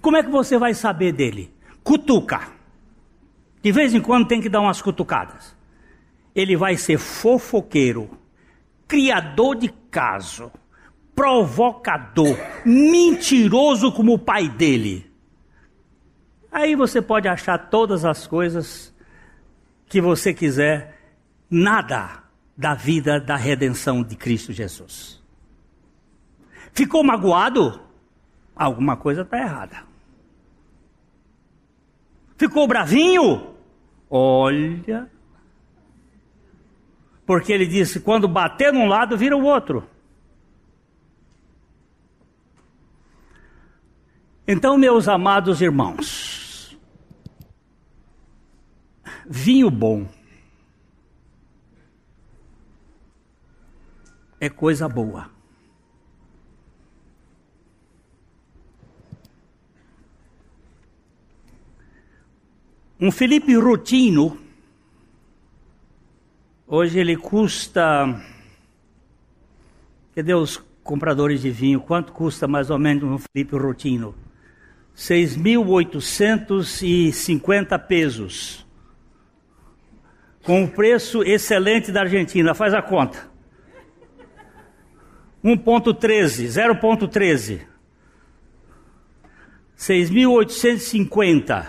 [0.00, 1.54] Como é que você vai saber dele?
[1.84, 2.48] Cutuca.
[3.62, 5.54] De vez em quando tem que dar umas cutucadas.
[6.34, 8.10] Ele vai ser fofoqueiro,
[8.88, 10.50] criador de caso,
[11.14, 15.09] provocador, mentiroso como o pai dele.
[16.50, 18.94] Aí você pode achar todas as coisas
[19.86, 20.98] que você quiser,
[21.50, 22.22] nada
[22.56, 25.22] da vida da redenção de Cristo Jesus.
[26.72, 27.80] Ficou magoado?
[28.54, 29.84] Alguma coisa está errada.
[32.36, 33.54] Ficou bravinho?
[34.08, 35.10] Olha.
[37.26, 39.86] Porque ele disse: quando bater num lado, vira o outro.
[44.46, 46.29] Então, meus amados irmãos,
[49.32, 50.08] Vinho bom
[54.40, 55.30] é coisa boa.
[62.98, 64.36] Um Felipe Rotino,
[66.66, 68.20] hoje ele custa.
[70.12, 71.80] Cadê os compradores de vinho?
[71.80, 74.12] Quanto custa mais ou menos um Felipe Rotino?
[74.96, 78.68] 6.850 pesos
[80.44, 82.54] com um preço excelente da Argentina.
[82.54, 83.30] Faz a conta.
[85.44, 87.60] 1.13, 0.13.
[89.78, 91.68] 6.850.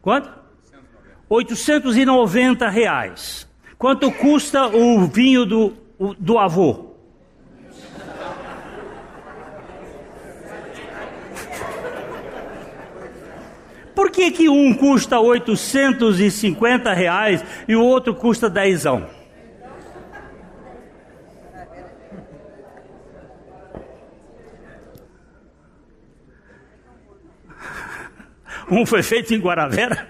[0.00, 0.38] Quanto?
[1.28, 3.46] 890 reais.
[3.76, 5.74] Quanto custa o vinho do,
[6.18, 6.87] do avô?
[13.98, 19.10] Por que, que um custa 850 reais e o outro custa dezão?
[28.70, 30.06] Um foi feito em Guaravera?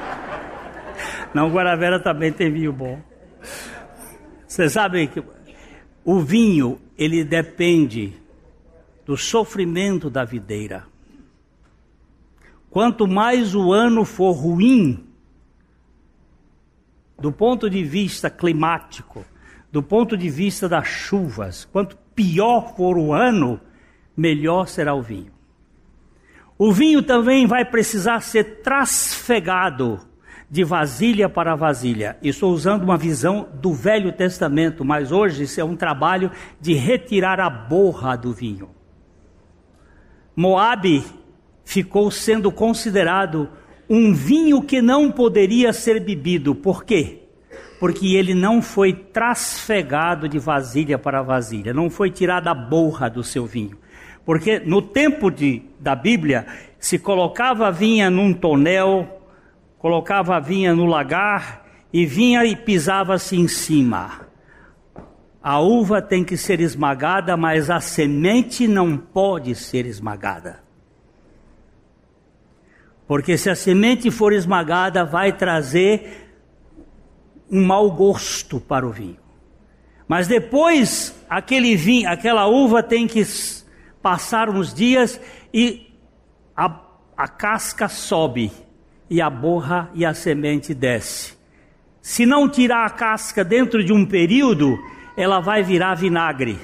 [1.32, 3.00] Não, Guaravera também tem vinho bom.
[4.46, 5.24] Vocês sabem que
[6.04, 8.12] o vinho, ele depende
[9.06, 10.84] do sofrimento da videira.
[12.70, 15.04] Quanto mais o ano for ruim,
[17.18, 19.24] do ponto de vista climático,
[19.72, 23.60] do ponto de vista das chuvas, quanto pior for o ano,
[24.16, 25.32] melhor será o vinho.
[26.56, 30.00] O vinho também vai precisar ser trasfegado
[30.50, 32.18] de vasilha para vasilha.
[32.22, 37.40] Estou usando uma visão do Velho Testamento, mas hoje isso é um trabalho de retirar
[37.40, 38.70] a borra do vinho.
[40.36, 41.04] Moabe
[41.64, 43.48] ficou sendo considerado
[43.88, 46.54] um vinho que não poderia ser bebido.
[46.54, 47.22] Por quê?
[47.80, 53.24] Porque ele não foi trasfegado de vasilha para vasilha, não foi tirada a borra do
[53.24, 53.76] seu vinho.
[54.24, 56.46] Porque no tempo de, da Bíblia,
[56.78, 59.20] se colocava a vinha num tonel,
[59.78, 64.28] colocava a vinha no lagar e vinha e pisava-se em cima.
[65.42, 70.69] A uva tem que ser esmagada, mas a semente não pode ser esmagada.
[73.10, 76.28] Porque se a semente for esmagada, vai trazer
[77.50, 79.18] um mau gosto para o vinho.
[80.06, 83.20] Mas depois, aquele vinho, aquela uva tem que
[84.00, 85.20] passar uns dias
[85.52, 85.92] e
[86.56, 86.82] a,
[87.16, 88.52] a casca sobe
[89.10, 91.36] e a borra e a semente desce.
[92.00, 94.78] Se não tirar a casca dentro de um período,
[95.16, 96.60] ela vai virar vinagre.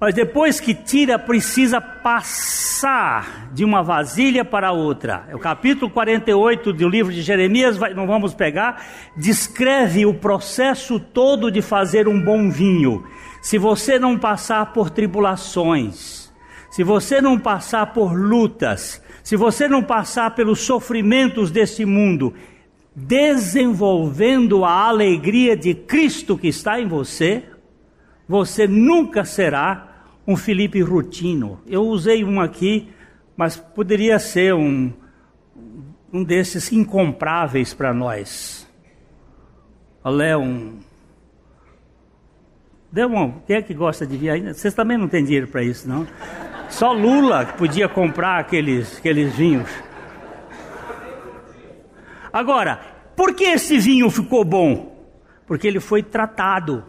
[0.00, 5.26] Mas depois que tira, precisa passar de uma vasilha para outra.
[5.28, 8.84] É o capítulo 48 do livro de Jeremias, não vamos pegar,
[9.16, 13.04] descreve o processo todo de fazer um bom vinho.
[13.42, 16.32] Se você não passar por tribulações,
[16.70, 22.34] se você não passar por lutas, se você não passar pelos sofrimentos deste mundo,
[22.94, 27.42] desenvolvendo a alegria de Cristo que está em você,
[28.28, 29.87] você nunca será
[30.28, 31.58] um Felipe Rutino.
[31.66, 32.92] Eu usei um aqui,
[33.34, 34.92] mas poderia ser um,
[36.12, 38.68] um desses incompráveis para nós.
[40.04, 40.80] Olha, um.
[42.92, 43.40] Dê um.
[43.46, 44.52] Quem é que gosta de ainda?
[44.52, 46.06] Vocês também não têm dinheiro para isso, não?
[46.68, 49.70] Só Lula podia comprar aqueles, aqueles vinhos.
[52.30, 52.80] Agora,
[53.16, 54.94] por que esse vinho ficou bom?
[55.46, 56.84] Porque ele foi tratado.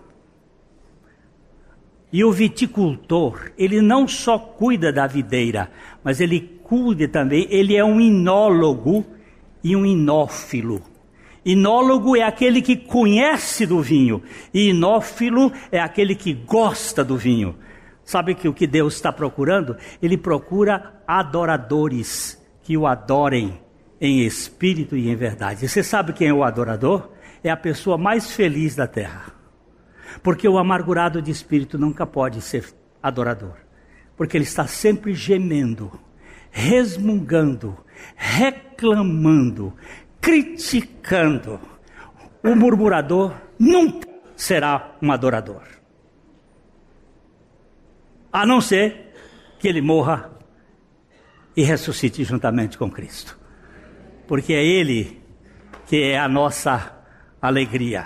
[2.11, 5.69] E o viticultor, ele não só cuida da videira,
[6.03, 9.05] mas ele cuida também, ele é um inólogo
[9.63, 10.81] e um inófilo.
[11.45, 14.21] Inólogo é aquele que conhece do vinho,
[14.53, 17.55] e inófilo é aquele que gosta do vinho.
[18.03, 19.77] Sabe que o que Deus está procurando?
[20.01, 23.59] Ele procura adoradores que o adorem
[24.01, 25.67] em espírito e em verdade.
[25.67, 27.09] Você sabe quem é o adorador?
[27.43, 29.38] É a pessoa mais feliz da terra.
[30.21, 32.65] Porque o amargurado de espírito nunca pode ser
[33.01, 33.55] adorador.
[34.17, 35.91] Porque ele está sempre gemendo,
[36.51, 37.77] resmungando,
[38.15, 39.73] reclamando,
[40.19, 41.59] criticando.
[42.43, 45.63] O murmurador nunca será um adorador.
[48.31, 49.13] A não ser
[49.57, 50.31] que ele morra
[51.55, 53.39] e ressuscite juntamente com Cristo
[54.29, 55.19] porque é Ele
[55.87, 57.03] que é a nossa
[57.41, 58.05] alegria.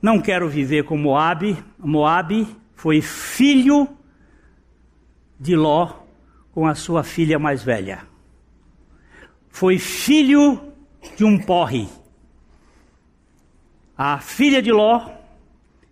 [0.00, 1.56] Não quero viver com Moabe.
[1.78, 3.88] Moabe foi filho
[5.38, 5.92] de Ló
[6.52, 8.06] com a sua filha mais velha.
[9.48, 10.72] Foi filho
[11.16, 11.88] de um porre.
[13.96, 15.10] A filha de Ló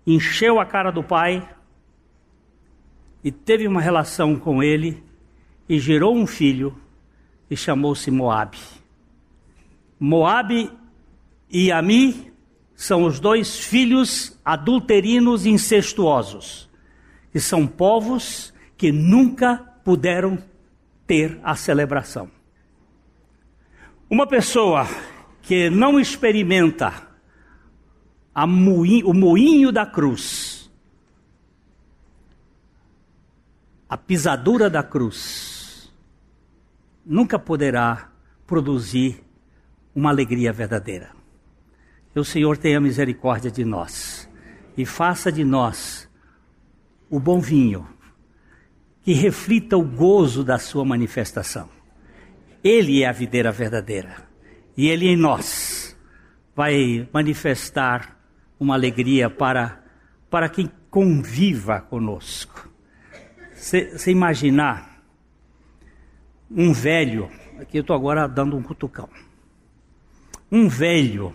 [0.07, 1.49] encheu a cara do pai
[3.23, 5.03] e teve uma relação com ele
[5.67, 6.77] e gerou um filho
[7.51, 8.59] e chamou-se Moabe.
[9.99, 10.71] Moabe
[11.49, 12.34] e Ami
[12.75, 16.68] são os dois filhos adulterinos incestuosos,
[17.31, 20.39] que são povos que nunca puderam
[21.07, 22.31] ter a celebração.
[24.11, 24.87] Uma pessoa
[25.43, 26.93] que não experimenta
[28.47, 30.70] moinho, o moinho da cruz,
[33.89, 35.93] a pisadura da cruz,
[37.07, 38.11] nunca poderá
[38.47, 39.22] produzir
[39.95, 41.24] uma alegria verdadeira.
[42.15, 44.31] Que o Senhor tenha misericórdia de nós
[44.77, 46.09] e faça de nós
[47.11, 47.87] o bom vinho
[49.03, 51.69] que reflita o gozo da sua manifestação.
[52.62, 54.29] Ele é a videira verdadeira
[54.77, 55.97] e ele em nós
[56.55, 58.17] vai manifestar
[58.59, 59.83] uma alegria para
[60.31, 62.69] para quem conviva conosco.
[63.53, 65.03] Você imaginar
[66.49, 69.09] um velho, aqui eu estou agora dando um cutucão.
[70.51, 71.35] Um velho,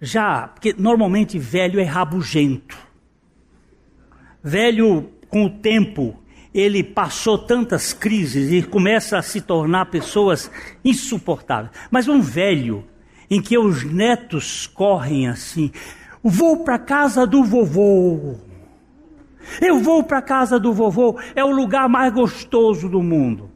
[0.00, 2.76] já, porque normalmente velho é rabugento.
[4.42, 6.22] Velho, com o tempo,
[6.54, 10.50] ele passou tantas crises e começa a se tornar pessoas
[10.84, 11.72] insuportáveis.
[11.90, 12.84] Mas um velho,
[13.28, 15.70] em que os netos correm assim,
[16.22, 18.36] vou para casa do vovô.
[19.60, 23.50] Eu vou para casa do vovô, é o lugar mais gostoso do mundo.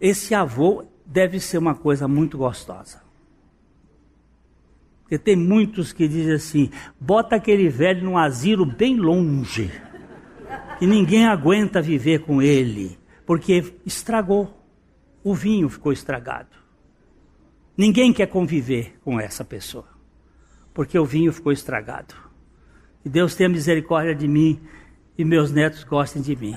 [0.00, 3.05] Esse avô deve ser uma coisa muito gostosa.
[5.06, 9.70] Porque tem muitos que dizem assim: bota aquele velho num asilo bem longe,
[10.80, 14.52] que ninguém aguenta viver com ele, porque estragou.
[15.22, 16.56] O vinho ficou estragado.
[17.76, 19.86] Ninguém quer conviver com essa pessoa,
[20.74, 22.14] porque o vinho ficou estragado.
[23.02, 24.60] Que Deus tenha misericórdia de mim
[25.16, 26.56] e meus netos gostem de mim.